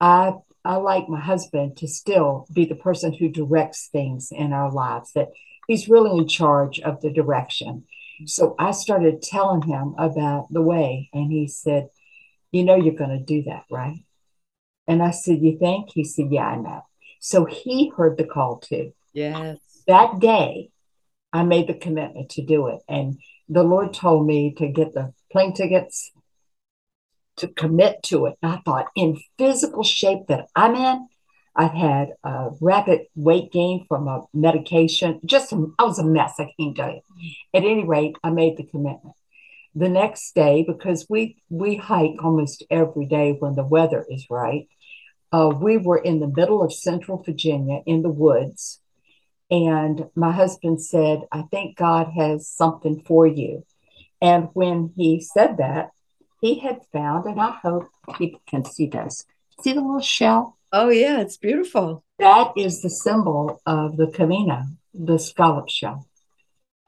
I 0.00 0.34
I 0.64 0.76
like 0.76 1.08
my 1.08 1.20
husband 1.20 1.76
to 1.78 1.88
still 1.88 2.46
be 2.52 2.64
the 2.64 2.74
person 2.74 3.12
who 3.12 3.28
directs 3.28 3.88
things 3.88 4.30
in 4.30 4.52
our 4.52 4.70
lives. 4.70 5.12
That 5.12 5.28
he's 5.66 5.88
really 5.88 6.16
in 6.16 6.28
charge 6.28 6.80
of 6.80 7.00
the 7.00 7.10
direction. 7.10 7.84
So 8.26 8.54
I 8.58 8.70
started 8.70 9.22
telling 9.22 9.62
him 9.62 9.94
about 9.98 10.46
the 10.50 10.62
way, 10.62 11.10
and 11.12 11.32
he 11.32 11.48
said, 11.48 11.88
"You 12.52 12.64
know, 12.64 12.76
you're 12.76 12.94
going 12.94 13.18
to 13.18 13.24
do 13.24 13.42
that, 13.44 13.64
right?" 13.70 14.04
And 14.86 15.02
I 15.02 15.10
said, 15.10 15.40
"You 15.40 15.58
think?" 15.58 15.90
He 15.92 16.04
said, 16.04 16.30
"Yeah, 16.30 16.46
I 16.46 16.56
know." 16.56 16.82
So 17.20 17.44
he 17.44 17.92
heard 17.96 18.16
the 18.16 18.24
call 18.24 18.58
too. 18.58 18.92
Yes. 19.12 19.58
That 19.86 20.20
day, 20.20 20.70
I 21.32 21.42
made 21.44 21.66
the 21.66 21.74
commitment 21.74 22.30
to 22.30 22.42
do 22.42 22.68
it, 22.68 22.80
and 22.88 23.18
the 23.48 23.64
Lord 23.64 23.92
told 23.92 24.26
me 24.26 24.54
to 24.54 24.68
get 24.68 24.92
the 24.92 25.12
plane 25.30 25.54
tickets, 25.54 26.12
to 27.36 27.48
commit 27.48 28.02
to 28.04 28.26
it. 28.26 28.36
And 28.42 28.52
I 28.52 28.56
thought, 28.64 28.86
in 28.94 29.20
physical 29.38 29.82
shape 29.82 30.26
that 30.28 30.48
I'm 30.54 30.74
in, 30.74 31.08
I've 31.54 31.72
had 31.72 32.14
a 32.24 32.50
rapid 32.60 33.02
weight 33.14 33.52
gain 33.52 33.84
from 33.86 34.08
a 34.08 34.24
medication. 34.32 35.20
Just 35.24 35.52
I 35.52 35.84
was 35.84 35.98
a 35.98 36.04
mess. 36.04 36.34
I 36.38 36.52
can't 36.58 36.76
tell 36.76 36.90
you. 36.90 37.00
At 37.52 37.64
any 37.64 37.84
rate, 37.84 38.16
I 38.24 38.30
made 38.30 38.56
the 38.56 38.64
commitment. 38.64 39.14
The 39.74 39.88
next 39.88 40.34
day, 40.34 40.64
because 40.66 41.06
we 41.08 41.36
we 41.50 41.76
hike 41.76 42.22
almost 42.22 42.64
every 42.70 43.06
day 43.06 43.36
when 43.38 43.54
the 43.54 43.64
weather 43.64 44.04
is 44.08 44.26
right, 44.30 44.68
uh, 45.32 45.52
we 45.54 45.76
were 45.76 45.98
in 45.98 46.20
the 46.20 46.32
middle 46.34 46.62
of 46.62 46.72
Central 46.72 47.22
Virginia 47.22 47.80
in 47.86 48.02
the 48.02 48.10
woods, 48.10 48.80
and 49.50 50.08
my 50.14 50.32
husband 50.32 50.82
said, 50.82 51.22
"I 51.32 51.42
think 51.50 51.76
God 51.76 52.08
has 52.16 52.48
something 52.48 53.02
for 53.06 53.26
you." 53.26 53.64
And 54.20 54.48
when 54.52 54.92
he 54.96 55.20
said 55.20 55.56
that, 55.56 55.90
he 56.42 56.58
had 56.58 56.80
found, 56.92 57.24
and 57.24 57.40
I 57.40 57.52
hope 57.52 57.88
people 58.18 58.42
can 58.46 58.64
see 58.64 58.88
this. 58.88 59.24
See 59.62 59.72
the 59.72 59.80
little 59.80 60.00
shell? 60.00 60.58
Oh, 60.72 60.90
yeah, 60.90 61.20
it's 61.20 61.36
beautiful. 61.36 62.04
That 62.18 62.52
is 62.56 62.82
the 62.82 62.90
symbol 62.90 63.62
of 63.64 63.96
the 63.96 64.08
Camino, 64.08 64.64
the 64.92 65.18
scallop 65.18 65.68
shell. 65.70 66.06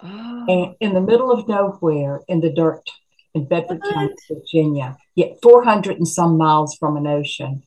Oh. 0.03 0.45
And 0.49 0.75
in 0.81 0.93
the 0.93 1.01
middle 1.01 1.31
of 1.31 1.49
nowhere 1.49 2.21
in 2.27 2.41
the 2.41 2.53
dirt 2.53 2.83
in 3.33 3.47
Bedford 3.47 3.81
what? 3.81 3.95
County, 3.95 4.15
Virginia, 4.29 4.97
yet 5.15 5.39
400 5.41 5.99
and 5.99 6.09
some 6.09 6.37
miles 6.37 6.77
from 6.77 6.97
an 6.97 7.07
ocean. 7.07 7.63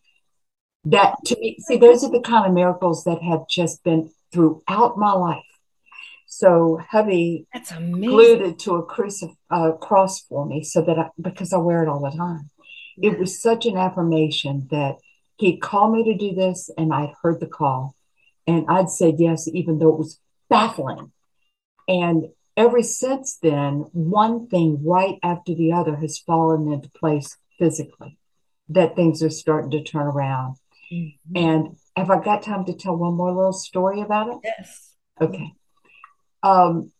That 0.83 1.15
to 1.25 1.39
me, 1.39 1.57
see, 1.59 1.77
those 1.77 2.03
are 2.03 2.11
the 2.11 2.21
kind 2.21 2.45
of 2.45 2.53
miracles 2.53 3.05
that 3.05 3.21
have 3.21 3.47
just 3.49 3.83
been 3.83 4.11
throughout 4.31 4.97
my 4.97 5.13
life. 5.13 5.43
So 6.27 6.79
hubby 6.89 7.47
That's 7.53 7.71
amazing. 7.71 8.09
glued 8.09 8.41
it 8.41 8.59
to 8.59 8.75
a 8.75 8.85
crucif- 8.85 9.35
uh, 9.49 9.71
cross 9.71 10.21
for 10.21 10.45
me 10.45 10.63
so 10.63 10.81
that 10.81 10.99
I, 10.99 11.09
because 11.19 11.53
I 11.53 11.57
wear 11.57 11.81
it 11.83 11.89
all 11.89 12.01
the 12.01 12.15
time. 12.15 12.49
It 13.01 13.17
was 13.17 13.41
such 13.41 13.65
an 13.65 13.77
affirmation 13.77 14.67
that 14.71 14.95
he 15.37 15.57
called 15.57 15.93
me 15.93 16.03
to 16.03 16.17
do 16.17 16.35
this 16.35 16.69
and 16.77 16.93
I'd 16.93 17.13
heard 17.21 17.39
the 17.39 17.47
call 17.47 17.95
and 18.45 18.65
I'd 18.69 18.89
said 18.89 19.15
yes, 19.19 19.47
even 19.47 19.79
though 19.79 19.89
it 19.89 19.99
was 19.99 20.19
baffling. 20.49 21.11
And 21.87 22.29
ever 22.55 22.81
since 22.81 23.37
then, 23.41 23.85
one 23.93 24.47
thing 24.47 24.81
right 24.83 25.19
after 25.23 25.53
the 25.53 25.73
other 25.73 25.95
has 25.97 26.17
fallen 26.17 26.71
into 26.71 26.89
place 26.89 27.37
physically, 27.59 28.17
that 28.69 28.95
things 28.95 29.21
are 29.21 29.29
starting 29.29 29.71
to 29.71 29.83
turn 29.83 30.07
around. 30.07 30.55
Mm-hmm. 30.91 31.37
And 31.37 31.77
have 31.95 32.09
I 32.09 32.21
got 32.21 32.43
time 32.43 32.65
to 32.65 32.73
tell 32.73 32.95
one 32.95 33.15
more 33.15 33.31
little 33.31 33.53
story 33.53 34.01
about 34.01 34.29
it? 34.29 34.37
Yes. 34.43 34.93
Okay. 35.21 35.53
Um, 36.47 36.93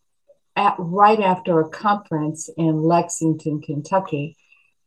at, 0.56 0.74
right 0.78 1.20
after 1.20 1.58
a 1.58 1.70
conference 1.70 2.50
in 2.58 2.82
Lexington, 2.82 3.62
Kentucky, 3.62 4.36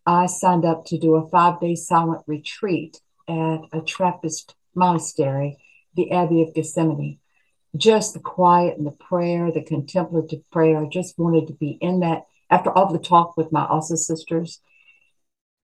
I 0.06 0.28
signed 0.28 0.66
up 0.66 0.86
to 0.88 1.00
do 1.00 1.16
a 1.16 1.28
five 1.30 1.60
day 1.60 1.74
silent 1.74 2.22
retreat 2.28 3.02
at 3.28 3.62
a 3.74 3.82
Trappist 3.82 4.54
monastery, 4.76 5.58
the 5.96 6.12
Abbey 6.12 6.44
of 6.44 6.54
Gethsemani. 6.54 7.18
Just 7.76 8.14
the 8.14 8.20
quiet 8.20 8.78
and 8.78 8.86
the 8.86 8.92
prayer, 8.92 9.52
the 9.52 9.64
contemplative 9.64 10.42
prayer. 10.52 10.78
I 10.78 10.88
just 10.88 11.18
wanted 11.18 11.48
to 11.48 11.54
be 11.54 11.80
in 11.82 12.02
that 12.02 12.26
after 12.52 12.70
all 12.70 12.92
the 12.92 13.00
talk 13.00 13.38
with 13.38 13.52
my 13.52 13.66
AWSA 13.66 13.98
sisters. 13.98 14.62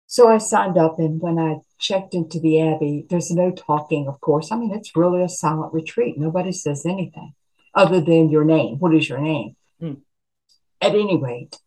So 0.06 0.30
I 0.30 0.38
signed 0.38 0.78
up, 0.78 1.00
and 1.00 1.20
when 1.20 1.38
I 1.38 1.58
checked 1.78 2.14
into 2.14 2.40
the 2.40 2.62
Abbey, 2.62 3.06
there's 3.10 3.32
no 3.32 3.52
talking, 3.52 4.08
of 4.08 4.22
course. 4.22 4.50
I 4.52 4.56
mean, 4.56 4.74
it's 4.74 4.96
really 4.96 5.24
a 5.24 5.28
silent 5.28 5.74
retreat. 5.74 6.18
Nobody 6.18 6.54
says 6.54 6.86
anything 6.86 7.34
other 7.74 8.02
than 8.02 8.30
your 8.30 8.44
name. 8.44 8.78
What 8.80 8.96
is 8.96 9.08
your 9.08 9.20
name? 9.20 9.56
Mm. 9.82 10.02
At 10.82 10.96
any 10.96 11.18
rate, 11.18 11.58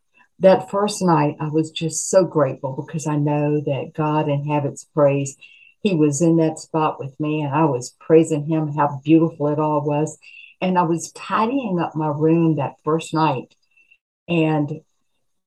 that 0.41 0.71
first 0.71 1.03
night, 1.03 1.37
I 1.39 1.49
was 1.49 1.71
just 1.71 2.09
so 2.09 2.25
grateful 2.25 2.85
because 2.85 3.07
I 3.07 3.17
know 3.17 3.61
that 3.61 3.93
God 3.95 4.29
inhabits 4.29 4.85
praise. 4.85 5.37
He 5.83 5.95
was 5.95 6.23
in 6.23 6.37
that 6.37 6.59
spot 6.59 6.99
with 6.99 7.19
me, 7.21 7.43
and 7.43 7.55
I 7.55 7.65
was 7.65 7.95
praising 8.01 8.47
Him, 8.47 8.73
how 8.75 9.01
beautiful 9.05 9.49
it 9.49 9.59
all 9.59 9.83
was. 9.83 10.19
And 10.61 10.79
I 10.79 10.83
was 10.83 11.13
tidying 11.13 11.79
up 11.79 11.95
my 11.95 12.09
room 12.09 12.57
that 12.57 12.77
first 12.85 13.15
night. 13.15 13.55
And 14.29 14.81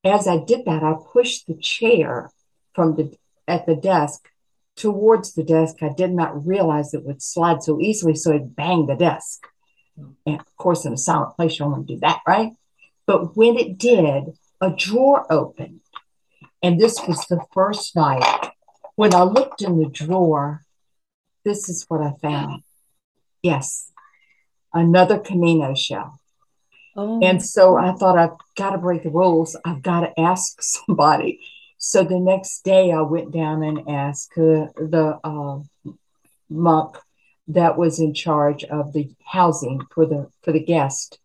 as 0.03 0.27
I 0.27 0.37
did 0.37 0.65
that, 0.65 0.83
I 0.83 0.95
pushed 1.11 1.47
the 1.47 1.55
chair 1.55 2.31
from 2.73 2.95
the 2.95 3.15
at 3.47 3.65
the 3.65 3.75
desk 3.75 4.27
towards 4.75 5.33
the 5.33 5.43
desk. 5.43 5.77
I 5.81 5.89
did 5.89 6.11
not 6.11 6.45
realize 6.45 6.93
it 6.93 7.05
would 7.05 7.21
slide 7.21 7.63
so 7.63 7.79
easily, 7.79 8.15
so 8.15 8.31
it 8.31 8.55
banged 8.55 8.89
the 8.89 8.95
desk. 8.95 9.47
And 9.97 10.39
of 10.39 10.57
course, 10.57 10.85
in 10.85 10.93
a 10.93 10.97
silent 10.97 11.35
place, 11.35 11.53
you 11.53 11.59
don't 11.59 11.71
want 11.71 11.87
to 11.87 11.93
do 11.95 11.99
that, 12.01 12.21
right? 12.27 12.51
But 13.05 13.35
when 13.35 13.57
it 13.57 13.77
did, 13.77 14.37
a 14.61 14.69
drawer 14.69 15.31
opened. 15.31 15.81
And 16.61 16.79
this 16.79 16.99
was 17.07 17.25
the 17.27 17.43
first 17.53 17.95
night. 17.95 18.51
When 18.95 19.13
I 19.13 19.23
looked 19.23 19.61
in 19.61 19.77
the 19.77 19.89
drawer, 19.89 20.61
this 21.43 21.67
is 21.67 21.85
what 21.89 22.01
I 22.01 22.13
found. 22.21 22.63
Yes, 23.41 23.91
another 24.73 25.19
Camino 25.19 25.75
shell. 25.75 26.19
Oh. 26.95 27.19
And 27.21 27.43
so 27.43 27.75
I 27.75 27.91
thought, 27.93 28.17
I've 28.17 28.37
got 28.55 28.71
to 28.71 28.77
break 28.77 29.03
the 29.03 29.09
rules. 29.09 29.57
I've 29.65 29.81
got 29.81 30.01
to 30.01 30.19
ask 30.19 30.61
somebody. 30.61 31.41
So 31.77 32.03
the 32.03 32.19
next 32.19 32.63
day, 32.63 32.91
I 32.91 33.01
went 33.01 33.31
down 33.31 33.61
and 33.63 33.89
asked 33.89 34.37
uh, 34.37 34.71
the 34.77 35.19
uh, 35.23 35.59
monk 36.49 36.97
that 37.47 37.77
was 37.77 37.99
in 37.99 38.13
charge 38.13 38.63
of 38.65 38.93
the 38.93 39.09
housing 39.25 39.81
for 39.93 40.05
the 40.05 40.29
for 40.43 40.51
the 40.51 40.63
guest. 40.63 41.19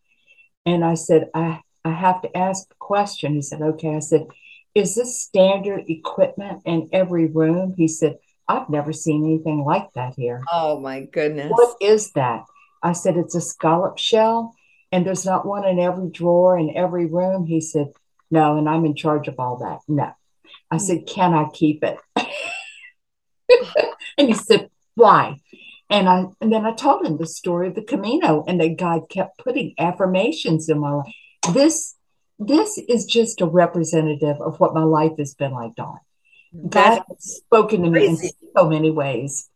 And 0.66 0.84
I 0.84 0.94
said, 0.94 1.30
I, 1.34 1.60
I 1.84 1.92
have 1.92 2.20
to 2.22 2.36
ask 2.36 2.66
a 2.70 2.74
question. 2.78 3.34
He 3.34 3.42
said, 3.42 3.62
okay. 3.62 3.96
I 3.96 4.00
said, 4.00 4.26
is 4.74 4.94
this 4.94 5.22
standard 5.22 5.84
equipment 5.88 6.62
in 6.64 6.88
every 6.92 7.26
room? 7.26 7.74
He 7.76 7.88
said, 7.88 8.18
I've 8.46 8.68
never 8.68 8.92
seen 8.92 9.24
anything 9.24 9.64
like 9.64 9.92
that 9.94 10.14
here. 10.14 10.42
Oh 10.52 10.80
my 10.80 11.02
goodness. 11.02 11.50
What 11.50 11.76
is 11.80 12.12
that? 12.12 12.44
I 12.82 12.92
said, 12.92 13.16
it's 13.16 13.34
a 13.34 13.40
scallop 13.40 13.98
shell 13.98 14.54
and 14.92 15.06
there's 15.06 15.26
not 15.26 15.46
one 15.46 15.66
in 15.66 15.78
every 15.78 16.10
drawer 16.10 16.58
in 16.58 16.76
every 16.76 17.06
room. 17.06 17.46
He 17.46 17.60
said, 17.60 17.88
no, 18.30 18.56
and 18.56 18.68
I'm 18.68 18.84
in 18.84 18.94
charge 18.94 19.28
of 19.28 19.38
all 19.38 19.58
that. 19.58 19.80
No. 19.88 20.12
I 20.70 20.78
said, 20.78 21.06
can 21.06 21.34
I 21.34 21.48
keep 21.52 21.82
it? 21.82 21.98
and 24.18 24.28
he 24.28 24.34
said, 24.34 24.70
why? 24.94 25.36
And 25.90 26.08
I 26.08 26.26
and 26.40 26.52
then 26.52 26.66
I 26.66 26.74
told 26.74 27.06
him 27.06 27.16
the 27.16 27.26
story 27.26 27.68
of 27.68 27.74
the 27.74 27.82
Camino 27.82 28.44
and 28.46 28.60
that 28.60 28.76
God 28.76 29.08
kept 29.08 29.38
putting 29.38 29.74
affirmations 29.78 30.68
in 30.68 30.80
my 30.80 30.92
life. 30.92 31.14
This 31.52 31.96
this 32.38 32.78
is 32.88 33.04
just 33.04 33.40
a 33.40 33.46
representative 33.46 34.40
of 34.40 34.60
what 34.60 34.74
my 34.74 34.84
life 34.84 35.12
has 35.18 35.34
been 35.34 35.52
like, 35.52 35.74
Dawn. 35.74 35.98
God 36.68 37.02
has 37.08 37.36
spoken 37.36 37.82
to 37.84 37.90
crazy. 37.90 38.22
me 38.22 38.32
in 38.42 38.48
so 38.56 38.68
many 38.68 38.90
ways. 38.90 39.48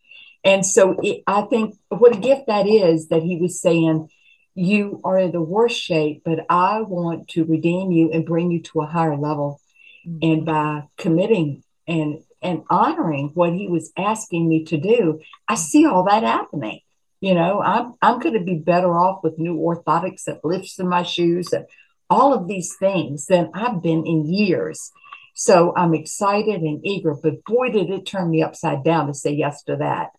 And 0.44 0.66
so 0.66 0.96
it, 1.02 1.22
I 1.26 1.42
think 1.42 1.76
what 1.88 2.16
a 2.16 2.20
gift 2.20 2.46
that 2.48 2.66
is 2.66 3.08
that 3.08 3.22
he 3.22 3.36
was 3.36 3.60
saying, 3.60 4.08
You 4.54 5.00
are 5.04 5.18
in 5.18 5.32
the 5.32 5.40
worst 5.40 5.80
shape, 5.80 6.22
but 6.24 6.44
I 6.48 6.80
want 6.80 7.28
to 7.28 7.44
redeem 7.44 7.92
you 7.92 8.10
and 8.10 8.26
bring 8.26 8.50
you 8.50 8.62
to 8.62 8.80
a 8.80 8.86
higher 8.86 9.16
level. 9.16 9.60
Mm-hmm. 10.06 10.18
And 10.22 10.46
by 10.46 10.82
committing 10.98 11.62
and 11.86 12.22
and 12.42 12.64
honoring 12.70 13.30
what 13.34 13.52
he 13.52 13.68
was 13.68 13.92
asking 13.96 14.48
me 14.48 14.64
to 14.64 14.76
do, 14.76 15.20
I 15.48 15.54
see 15.54 15.86
all 15.86 16.04
that 16.04 16.22
happening. 16.22 16.80
You 17.20 17.34
know, 17.34 17.62
I'm 17.62 17.94
I'm 18.02 18.18
going 18.18 18.34
to 18.34 18.44
be 18.44 18.56
better 18.56 18.98
off 18.98 19.22
with 19.22 19.38
new 19.38 19.56
orthotics 19.56 20.26
and 20.26 20.40
lifts 20.42 20.78
in 20.78 20.88
my 20.88 21.04
shoes 21.04 21.52
and 21.52 21.66
all 22.10 22.34
of 22.34 22.48
these 22.48 22.74
things 22.78 23.26
than 23.26 23.50
I've 23.54 23.80
been 23.80 24.04
in 24.06 24.26
years. 24.26 24.90
So 25.34 25.72
I'm 25.76 25.94
excited 25.94 26.60
and 26.60 26.84
eager, 26.84 27.14
but 27.14 27.44
boy, 27.44 27.70
did 27.70 27.90
it 27.90 28.06
turn 28.06 28.30
me 28.30 28.42
upside 28.42 28.84
down 28.84 29.06
to 29.06 29.14
say 29.14 29.32
yes 29.32 29.62
to 29.64 29.76
that. 29.76 30.10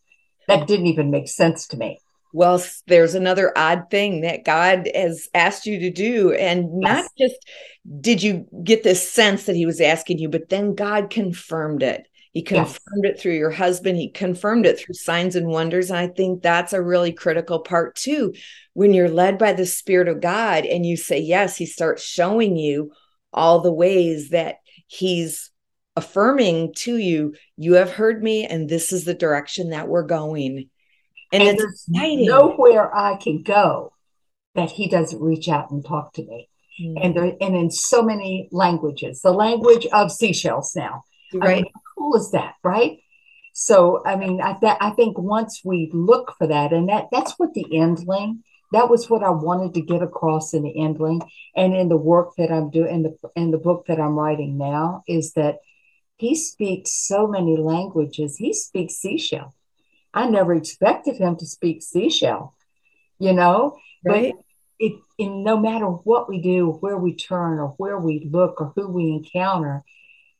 That 0.47 0.67
didn't 0.67 0.87
even 0.87 1.11
make 1.11 1.29
sense 1.29 1.67
to 1.67 1.77
me. 1.77 1.99
Well, 2.33 2.63
there's 2.87 3.13
another 3.13 3.53
odd 3.55 3.91
thing 3.91 4.21
that 4.21 4.43
God 4.43 4.89
has 4.93 5.29
asked 5.35 5.67
you 5.67 5.79
to 5.79 5.91
do. 5.91 6.33
And 6.33 6.79
not 6.79 7.05
yes. 7.15 7.29
just 7.29 7.47
did 8.01 8.23
you 8.23 8.47
get 8.63 8.83
this 8.83 9.09
sense 9.09 9.45
that 9.45 9.55
He 9.55 9.67
was 9.67 9.79
asking 9.79 10.17
you, 10.17 10.29
but 10.29 10.49
then 10.49 10.73
God 10.73 11.11
confirmed 11.11 11.83
it. 11.83 12.07
He 12.33 12.41
confirmed 12.41 13.03
yes. 13.03 13.13
it 13.13 13.19
through 13.19 13.33
your 13.33 13.51
husband. 13.51 13.97
He 13.97 14.09
confirmed 14.09 14.65
it 14.65 14.79
through 14.79 14.95
signs 14.95 15.35
and 15.35 15.47
wonders. 15.47 15.89
And 15.89 15.99
I 15.99 16.07
think 16.07 16.41
that's 16.41 16.73
a 16.73 16.81
really 16.81 17.13
critical 17.13 17.59
part 17.59 17.95
too. 17.95 18.33
When 18.73 18.93
you're 18.93 19.09
led 19.09 19.37
by 19.37 19.53
the 19.53 19.67
Spirit 19.67 20.07
of 20.07 20.19
God 20.19 20.65
and 20.65 20.85
you 20.85 20.97
say 20.97 21.19
yes, 21.19 21.57
He 21.57 21.67
starts 21.67 22.03
showing 22.03 22.57
you 22.57 22.91
all 23.31 23.59
the 23.59 23.73
ways 23.73 24.29
that 24.29 24.57
he's 24.87 25.51
affirming 25.95 26.73
to 26.73 26.97
you, 26.97 27.35
you 27.57 27.73
have 27.73 27.91
heard 27.91 28.23
me, 28.23 28.45
and 28.45 28.69
this 28.69 28.91
is 28.91 29.05
the 29.05 29.13
direction 29.13 29.71
that 29.71 29.87
we're 29.87 30.03
going. 30.03 30.69
And, 31.31 31.43
and 31.43 31.57
there's 31.57 31.85
exciting. 31.89 32.25
nowhere 32.25 32.95
I 32.95 33.17
can 33.17 33.43
go 33.43 33.93
that 34.55 34.71
he 34.71 34.87
doesn't 34.87 35.21
reach 35.21 35.49
out 35.49 35.71
and 35.71 35.83
talk 35.83 36.13
to 36.13 36.23
me. 36.23 36.49
Mm-hmm. 36.81 36.97
And 37.03 37.15
there, 37.15 37.23
and 37.41 37.55
in 37.55 37.71
so 37.71 38.01
many 38.03 38.49
languages, 38.51 39.21
the 39.21 39.31
language 39.31 39.87
of 39.91 40.11
seashells 40.11 40.75
now. 40.75 41.03
Right. 41.33 41.49
I 41.49 41.55
mean, 41.55 41.65
how 41.73 41.81
cool 41.97 42.15
is 42.15 42.31
that, 42.31 42.55
right? 42.63 42.99
So, 43.53 44.01
I 44.05 44.15
mean, 44.15 44.41
I, 44.41 44.53
th- 44.53 44.77
I 44.81 44.89
think 44.91 45.17
once 45.17 45.61
we 45.63 45.89
look 45.93 46.35
for 46.37 46.47
that, 46.47 46.73
and 46.73 46.89
that 46.89 47.09
that's 47.11 47.33
what 47.33 47.53
the 47.53 47.65
endling, 47.71 48.43
that 48.71 48.89
was 48.89 49.09
what 49.09 49.23
I 49.23 49.29
wanted 49.29 49.75
to 49.75 49.81
get 49.81 50.01
across 50.01 50.53
in 50.53 50.63
the 50.63 50.73
endling 50.75 51.21
and 51.55 51.75
in 51.75 51.89
the 51.89 51.97
work 51.97 52.35
that 52.37 52.51
I'm 52.51 52.71
doing 52.71 52.93
in 52.93 53.03
the 53.03 53.15
in 53.35 53.51
the 53.51 53.59
book 53.59 53.85
that 53.87 53.99
I'm 53.99 54.15
writing 54.15 54.57
now 54.57 55.03
is 55.07 55.33
that 55.33 55.57
he 56.17 56.35
speaks 56.35 56.91
so 56.91 57.27
many 57.27 57.55
languages. 57.57 58.35
He 58.37 58.53
speaks 58.53 58.95
seashell. 58.95 59.53
I 60.13 60.29
never 60.29 60.53
expected 60.53 61.17
him 61.17 61.37
to 61.37 61.45
speak 61.45 61.83
seashell, 61.83 62.55
you 63.19 63.33
know, 63.33 63.77
right. 64.03 64.33
but 64.33 64.43
it 64.79 64.93
in 65.19 65.43
no 65.43 65.57
matter 65.57 65.85
what 65.85 66.27
we 66.27 66.41
do, 66.41 66.71
where 66.79 66.97
we 66.97 67.15
turn 67.15 67.59
or 67.59 67.69
where 67.77 67.99
we 67.99 68.27
look 68.31 68.59
or 68.59 68.73
who 68.75 68.87
we 68.87 69.11
encounter, 69.11 69.83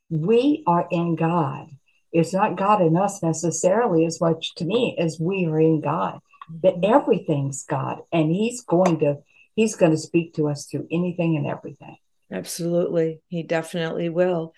we 0.10 0.64
are 0.68 0.88
in 0.92 1.16
God 1.16 1.70
it's 2.14 2.34
not 2.34 2.56
God 2.56 2.82
in 2.82 2.96
us 2.96 3.24
necessarily 3.24 4.06
as 4.06 4.22
much 4.22 4.54
to 4.56 4.66
me 4.66 4.96
as 5.00 5.20
we 5.20 5.46
are 5.46 5.60
in 5.60 5.82
God. 5.82 6.20
That 6.62 6.76
mm-hmm. 6.76 6.94
everything's 6.94 7.66
God, 7.66 8.02
and 8.12 8.32
He's 8.32 8.62
going 8.62 9.00
to 9.00 9.18
He's 9.56 9.76
going 9.76 9.92
to 9.92 9.98
speak 9.98 10.36
to 10.36 10.48
us 10.48 10.66
through 10.66 10.88
anything 10.92 11.36
and 11.36 11.48
everything. 11.48 11.98
Absolutely, 12.32 13.22
He 13.28 13.44
definitely 13.44 14.10
will. 14.10 14.54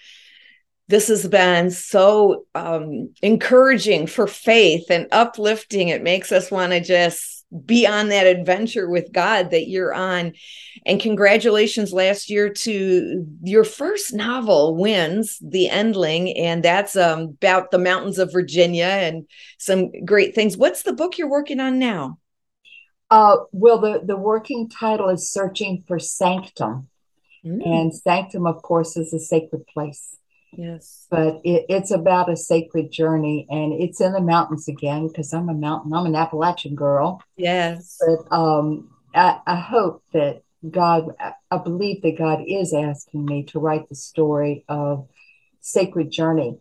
This 0.87 1.07
has 1.07 1.27
been 1.27 1.71
so 1.71 2.45
um, 2.53 3.13
encouraging 3.21 4.05
for 4.07 4.27
faith 4.27 4.91
and 4.91 5.07
uplifting. 5.11 5.89
It 5.89 6.03
makes 6.03 6.31
us 6.31 6.51
want 6.51 6.73
to 6.73 6.81
just 6.81 7.34
be 7.65 7.87
on 7.87 8.09
that 8.09 8.27
adventure 8.27 8.89
with 8.89 9.11
God 9.11 9.51
that 9.51 9.67
you're 9.67 9.93
on. 9.93 10.33
And 10.85 10.99
congratulations 10.99 11.93
last 11.93 12.29
year 12.29 12.49
to 12.49 13.25
your 13.43 13.63
first 13.63 14.13
novel, 14.13 14.75
wins 14.75 15.39
The 15.41 15.69
Endling. 15.71 16.33
And 16.37 16.63
that's 16.63 16.95
um, 16.95 17.21
about 17.21 17.71
the 17.71 17.79
mountains 17.79 18.19
of 18.19 18.31
Virginia 18.31 18.85
and 18.85 19.27
some 19.57 19.91
great 20.05 20.35
things. 20.35 20.57
What's 20.57 20.83
the 20.83 20.93
book 20.93 21.17
you're 21.17 21.29
working 21.29 21.59
on 21.59 21.79
now? 21.79 22.19
Uh, 23.09 23.37
well, 23.51 23.79
the, 23.79 24.01
the 24.03 24.17
working 24.17 24.69
title 24.69 25.09
is 25.09 25.29
Searching 25.29 25.83
for 25.87 25.99
Sanctum. 25.99 26.89
Mm. 27.45 27.65
And 27.65 27.95
Sanctum, 27.95 28.47
of 28.47 28.61
course, 28.61 28.97
is 28.97 29.13
a 29.13 29.19
sacred 29.19 29.65
place. 29.67 30.17
Yes. 30.57 31.07
But 31.09 31.41
it, 31.43 31.65
it's 31.69 31.91
about 31.91 32.31
a 32.31 32.37
sacred 32.37 32.91
journey 32.91 33.47
and 33.49 33.73
it's 33.73 34.01
in 34.01 34.13
the 34.13 34.21
mountains 34.21 34.67
again 34.67 35.07
because 35.07 35.33
I'm 35.33 35.49
a 35.49 35.53
mountain, 35.53 35.93
I'm 35.93 36.05
an 36.05 36.15
Appalachian 36.15 36.75
girl. 36.75 37.21
Yes. 37.37 37.99
But 37.99 38.35
um, 38.35 38.89
I, 39.13 39.39
I 39.45 39.55
hope 39.55 40.03
that 40.13 40.41
God, 40.69 41.09
I 41.51 41.57
believe 41.57 42.01
that 42.01 42.17
God 42.17 42.43
is 42.47 42.73
asking 42.73 43.25
me 43.25 43.43
to 43.45 43.59
write 43.59 43.87
the 43.89 43.95
story 43.95 44.65
of 44.67 45.07
sacred 45.61 46.11
journey. 46.11 46.59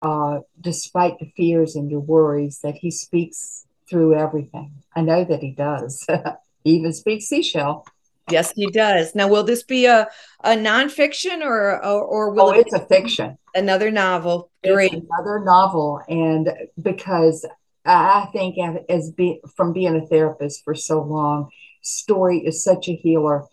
Uh, 0.00 0.40
despite 0.60 1.18
the 1.20 1.32
fears 1.36 1.76
and 1.76 1.88
your 1.88 2.00
worries, 2.00 2.58
that 2.64 2.74
He 2.74 2.90
speaks 2.90 3.64
through 3.88 4.18
everything. 4.18 4.72
I 4.96 5.02
know 5.02 5.24
that 5.24 5.40
He 5.40 5.52
does. 5.52 6.04
he 6.64 6.70
even 6.72 6.92
speaks 6.92 7.26
seashell. 7.26 7.86
Yes, 8.32 8.52
he 8.54 8.66
does. 8.70 9.14
Now, 9.14 9.28
will 9.28 9.44
this 9.44 9.62
be 9.62 9.86
a, 9.86 10.08
a 10.42 10.50
nonfiction 10.50 11.42
or 11.42 11.84
or, 11.84 12.02
or 12.02 12.30
will 12.30 12.46
oh, 12.46 12.50
it 12.52 12.66
it's 12.66 12.74
a 12.74 12.86
fiction? 12.86 13.38
Another 13.54 13.90
novel. 13.90 14.50
Great. 14.64 14.92
It's 14.92 15.06
another 15.10 15.44
novel, 15.44 16.00
and 16.08 16.50
because 16.80 17.46
I 17.84 18.28
think 18.32 18.56
as 18.88 19.10
be, 19.10 19.40
from 19.56 19.72
being 19.72 19.96
a 19.96 20.06
therapist 20.06 20.64
for 20.64 20.74
so 20.74 21.02
long, 21.02 21.50
story 21.82 22.38
is 22.38 22.62
such 22.62 22.88
a 22.88 22.94
healer, 22.94 23.44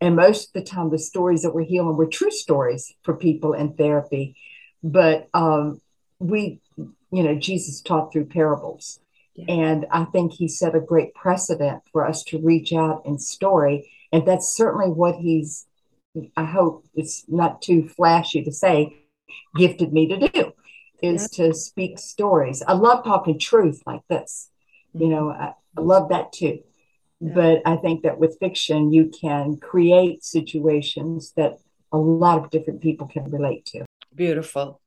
and 0.00 0.16
most 0.16 0.48
of 0.48 0.52
the 0.54 0.68
time 0.68 0.90
the 0.90 0.98
stories 0.98 1.42
that 1.42 1.54
we're 1.54 1.64
healing 1.64 1.96
were 1.96 2.06
true 2.06 2.30
stories 2.30 2.94
for 3.02 3.14
people 3.14 3.52
in 3.52 3.74
therapy, 3.74 4.36
but 4.82 5.28
um, 5.34 5.80
we, 6.18 6.60
you 6.76 7.22
know, 7.22 7.34
Jesus 7.34 7.80
taught 7.80 8.12
through 8.12 8.26
parables. 8.26 9.00
Yeah. 9.34 9.46
And 9.48 9.86
I 9.90 10.04
think 10.04 10.32
he 10.32 10.46
set 10.46 10.76
a 10.76 10.80
great 10.80 11.12
precedent 11.14 11.82
for 11.92 12.06
us 12.06 12.22
to 12.24 12.38
reach 12.38 12.72
out 12.72 13.02
in 13.04 13.18
story 13.18 13.90
and 14.14 14.24
that's 14.24 14.56
certainly 14.56 14.86
what 14.86 15.16
he's, 15.16 15.66
I 16.36 16.44
hope 16.44 16.86
it's 16.94 17.24
not 17.26 17.60
too 17.60 17.88
flashy 17.88 18.44
to 18.44 18.52
say, 18.52 18.96
gifted 19.56 19.92
me 19.92 20.06
to 20.06 20.28
do 20.28 20.52
is 21.02 21.28
yeah. 21.36 21.46
to 21.46 21.54
speak 21.54 21.98
stories. 21.98 22.62
I 22.62 22.74
love 22.74 23.02
talking 23.02 23.40
truth 23.40 23.82
like 23.84 24.02
this. 24.08 24.50
You 24.92 25.00
mm-hmm. 25.00 25.10
know, 25.10 25.30
I, 25.30 25.54
I 25.76 25.80
love 25.80 26.10
that 26.10 26.32
too. 26.32 26.60
Yeah. 27.18 27.32
But 27.34 27.62
I 27.66 27.74
think 27.74 28.04
that 28.04 28.20
with 28.20 28.38
fiction, 28.38 28.92
you 28.92 29.10
can 29.20 29.56
create 29.56 30.22
situations 30.22 31.32
that 31.36 31.58
a 31.90 31.98
lot 31.98 32.38
of 32.38 32.50
different 32.50 32.82
people 32.82 33.08
can 33.08 33.28
relate 33.32 33.66
to. 33.66 33.84
Beautiful. 34.14 34.80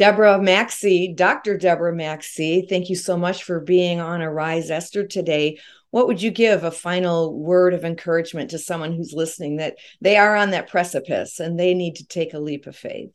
Deborah 0.00 0.40
Maxey, 0.40 1.12
Dr. 1.14 1.56
Deborah 1.56 1.94
Maxey, 1.94 2.66
thank 2.68 2.88
you 2.88 2.96
so 2.96 3.16
much 3.16 3.44
for 3.44 3.60
being 3.60 4.00
on 4.00 4.22
Arise 4.22 4.70
Esther 4.70 5.06
today 5.06 5.58
what 5.90 6.06
would 6.06 6.22
you 6.22 6.30
give 6.30 6.62
a 6.62 6.70
final 6.70 7.38
word 7.38 7.74
of 7.74 7.84
encouragement 7.84 8.50
to 8.50 8.58
someone 8.58 8.92
who's 8.92 9.12
listening 9.12 9.56
that 9.56 9.76
they 10.00 10.16
are 10.16 10.36
on 10.36 10.50
that 10.50 10.68
precipice 10.68 11.40
and 11.40 11.58
they 11.58 11.74
need 11.74 11.96
to 11.96 12.06
take 12.06 12.32
a 12.32 12.38
leap 12.38 12.66
of 12.66 12.76
faith? 12.76 13.10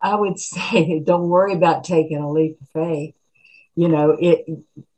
I 0.00 0.14
would 0.14 0.38
say, 0.40 1.02
don't 1.04 1.28
worry 1.28 1.52
about 1.52 1.84
taking 1.84 2.18
a 2.18 2.30
leap 2.30 2.58
of 2.60 2.68
faith. 2.68 3.14
You 3.74 3.88
know, 3.88 4.16
it 4.18 4.46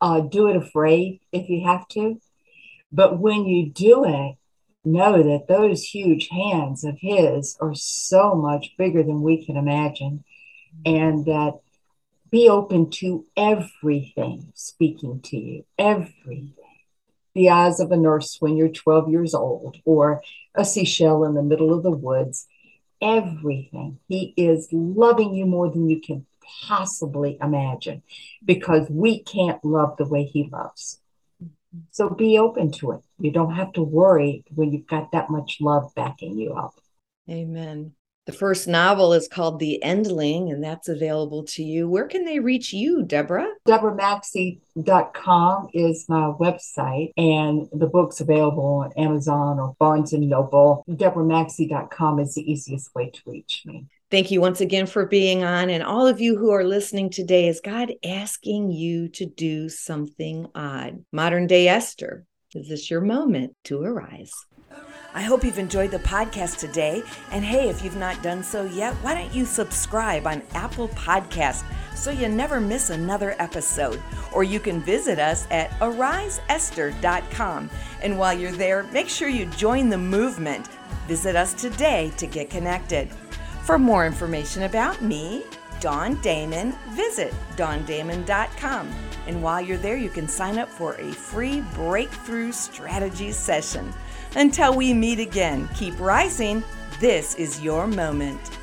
uh, 0.00 0.20
do 0.20 0.48
it 0.48 0.56
afraid 0.56 1.20
if 1.32 1.48
you 1.48 1.66
have 1.66 1.88
to, 1.88 2.20
but 2.92 3.18
when 3.18 3.44
you 3.44 3.70
do 3.70 4.04
it, 4.04 4.36
know 4.84 5.22
that 5.22 5.48
those 5.48 5.82
huge 5.82 6.28
hands 6.30 6.84
of 6.84 6.96
His 7.00 7.56
are 7.60 7.74
so 7.74 8.34
much 8.34 8.74
bigger 8.78 9.02
than 9.02 9.22
we 9.22 9.44
can 9.44 9.56
imagine, 9.56 10.22
and 10.84 11.24
that 11.26 11.60
be 12.30 12.48
open 12.48 12.90
to 12.90 13.24
everything 13.36 14.52
speaking 14.54 15.20
to 15.22 15.36
you, 15.36 15.64
everything. 15.78 16.54
The 17.34 17.50
eyes 17.50 17.80
of 17.80 17.92
a 17.92 17.96
nurse 17.96 18.36
when 18.40 18.56
you're 18.56 18.68
12 18.68 19.10
years 19.10 19.34
old, 19.34 19.76
or 19.84 20.22
a 20.54 20.64
seashell 20.64 21.24
in 21.24 21.34
the 21.34 21.42
middle 21.42 21.72
of 21.72 21.82
the 21.82 21.90
woods, 21.90 22.46
everything. 23.00 24.00
He 24.08 24.34
is 24.36 24.68
loving 24.72 25.34
you 25.34 25.46
more 25.46 25.70
than 25.70 25.88
you 25.88 26.00
can 26.00 26.26
possibly 26.66 27.38
imagine 27.40 28.02
because 28.44 28.88
we 28.90 29.22
can't 29.22 29.64
love 29.64 29.96
the 29.96 30.06
way 30.06 30.24
he 30.24 30.48
loves. 30.50 31.00
So 31.90 32.08
be 32.08 32.38
open 32.38 32.72
to 32.72 32.92
it. 32.92 33.00
You 33.18 33.30
don't 33.30 33.54
have 33.54 33.72
to 33.74 33.82
worry 33.82 34.44
when 34.54 34.72
you've 34.72 34.86
got 34.86 35.12
that 35.12 35.30
much 35.30 35.58
love 35.60 35.94
backing 35.94 36.38
you 36.38 36.54
up. 36.54 36.74
Amen. 37.30 37.92
The 38.28 38.34
first 38.34 38.68
novel 38.68 39.14
is 39.14 39.26
called 39.26 39.58
The 39.58 39.80
Endling, 39.82 40.52
and 40.52 40.62
that's 40.62 40.90
available 40.90 41.44
to 41.44 41.62
you. 41.62 41.88
Where 41.88 42.06
can 42.06 42.26
they 42.26 42.40
reach 42.40 42.74
you, 42.74 43.02
Deborah? 43.02 43.48
DeborahMaxey.com 43.66 45.68
is 45.72 46.04
my 46.10 46.34
website, 46.38 47.12
and 47.16 47.66
the 47.72 47.86
book's 47.86 48.20
available 48.20 48.84
on 48.84 48.92
Amazon 49.02 49.58
or 49.58 49.74
Barnes 49.78 50.12
and 50.12 50.28
Noble. 50.28 50.84
DeborahMaxey.com 50.90 52.20
is 52.20 52.34
the 52.34 52.52
easiest 52.52 52.94
way 52.94 53.08
to 53.08 53.20
reach 53.24 53.62
me. 53.64 53.86
Thank 54.10 54.30
you 54.30 54.42
once 54.42 54.60
again 54.60 54.84
for 54.84 55.06
being 55.06 55.42
on. 55.42 55.70
And 55.70 55.82
all 55.82 56.06
of 56.06 56.20
you 56.20 56.36
who 56.36 56.50
are 56.50 56.64
listening 56.64 57.08
today, 57.08 57.48
is 57.48 57.62
God 57.62 57.94
asking 58.04 58.72
you 58.72 59.08
to 59.08 59.24
do 59.24 59.70
something 59.70 60.48
odd? 60.54 61.02
Modern 61.14 61.46
day 61.46 61.66
Esther, 61.66 62.26
is 62.54 62.68
this 62.68 62.90
your 62.90 63.00
moment 63.00 63.56
to 63.64 63.80
arise? 63.80 64.34
I 65.14 65.22
hope 65.22 65.42
you've 65.42 65.58
enjoyed 65.58 65.90
the 65.90 65.98
podcast 65.98 66.58
today. 66.58 67.02
And 67.32 67.44
hey, 67.44 67.68
if 67.68 67.82
you've 67.82 67.96
not 67.96 68.22
done 68.22 68.42
so 68.42 68.64
yet, 68.64 68.94
why 68.96 69.14
don't 69.14 69.34
you 69.34 69.44
subscribe 69.46 70.26
on 70.26 70.42
Apple 70.54 70.88
Podcast 70.88 71.64
so 71.94 72.10
you 72.10 72.28
never 72.28 72.60
miss 72.60 72.90
another 72.90 73.34
episode? 73.38 74.02
Or 74.32 74.44
you 74.44 74.60
can 74.60 74.80
visit 74.80 75.18
us 75.18 75.46
at 75.50 75.70
ariseesther.com. 75.80 77.70
And 78.02 78.18
while 78.18 78.34
you're 78.34 78.52
there, 78.52 78.82
make 78.84 79.08
sure 79.08 79.28
you 79.28 79.46
join 79.46 79.88
the 79.88 79.98
movement. 79.98 80.68
Visit 81.06 81.36
us 81.36 81.54
today 81.54 82.12
to 82.18 82.26
get 82.26 82.50
connected. 82.50 83.10
For 83.64 83.78
more 83.78 84.06
information 84.06 84.64
about 84.64 85.02
me, 85.02 85.42
Dawn 85.80 86.20
Damon, 86.20 86.74
visit 86.90 87.32
dawndamon.com. 87.56 88.90
And 89.26 89.42
while 89.42 89.60
you're 89.60 89.76
there, 89.76 89.96
you 89.96 90.10
can 90.10 90.28
sign 90.28 90.58
up 90.58 90.68
for 90.68 90.94
a 90.94 91.12
free 91.12 91.62
breakthrough 91.74 92.52
strategies 92.52 93.36
session. 93.36 93.92
Until 94.36 94.74
we 94.76 94.92
meet 94.92 95.18
again, 95.18 95.68
keep 95.74 95.98
rising. 95.98 96.62
This 97.00 97.34
is 97.36 97.60
your 97.62 97.86
moment. 97.86 98.57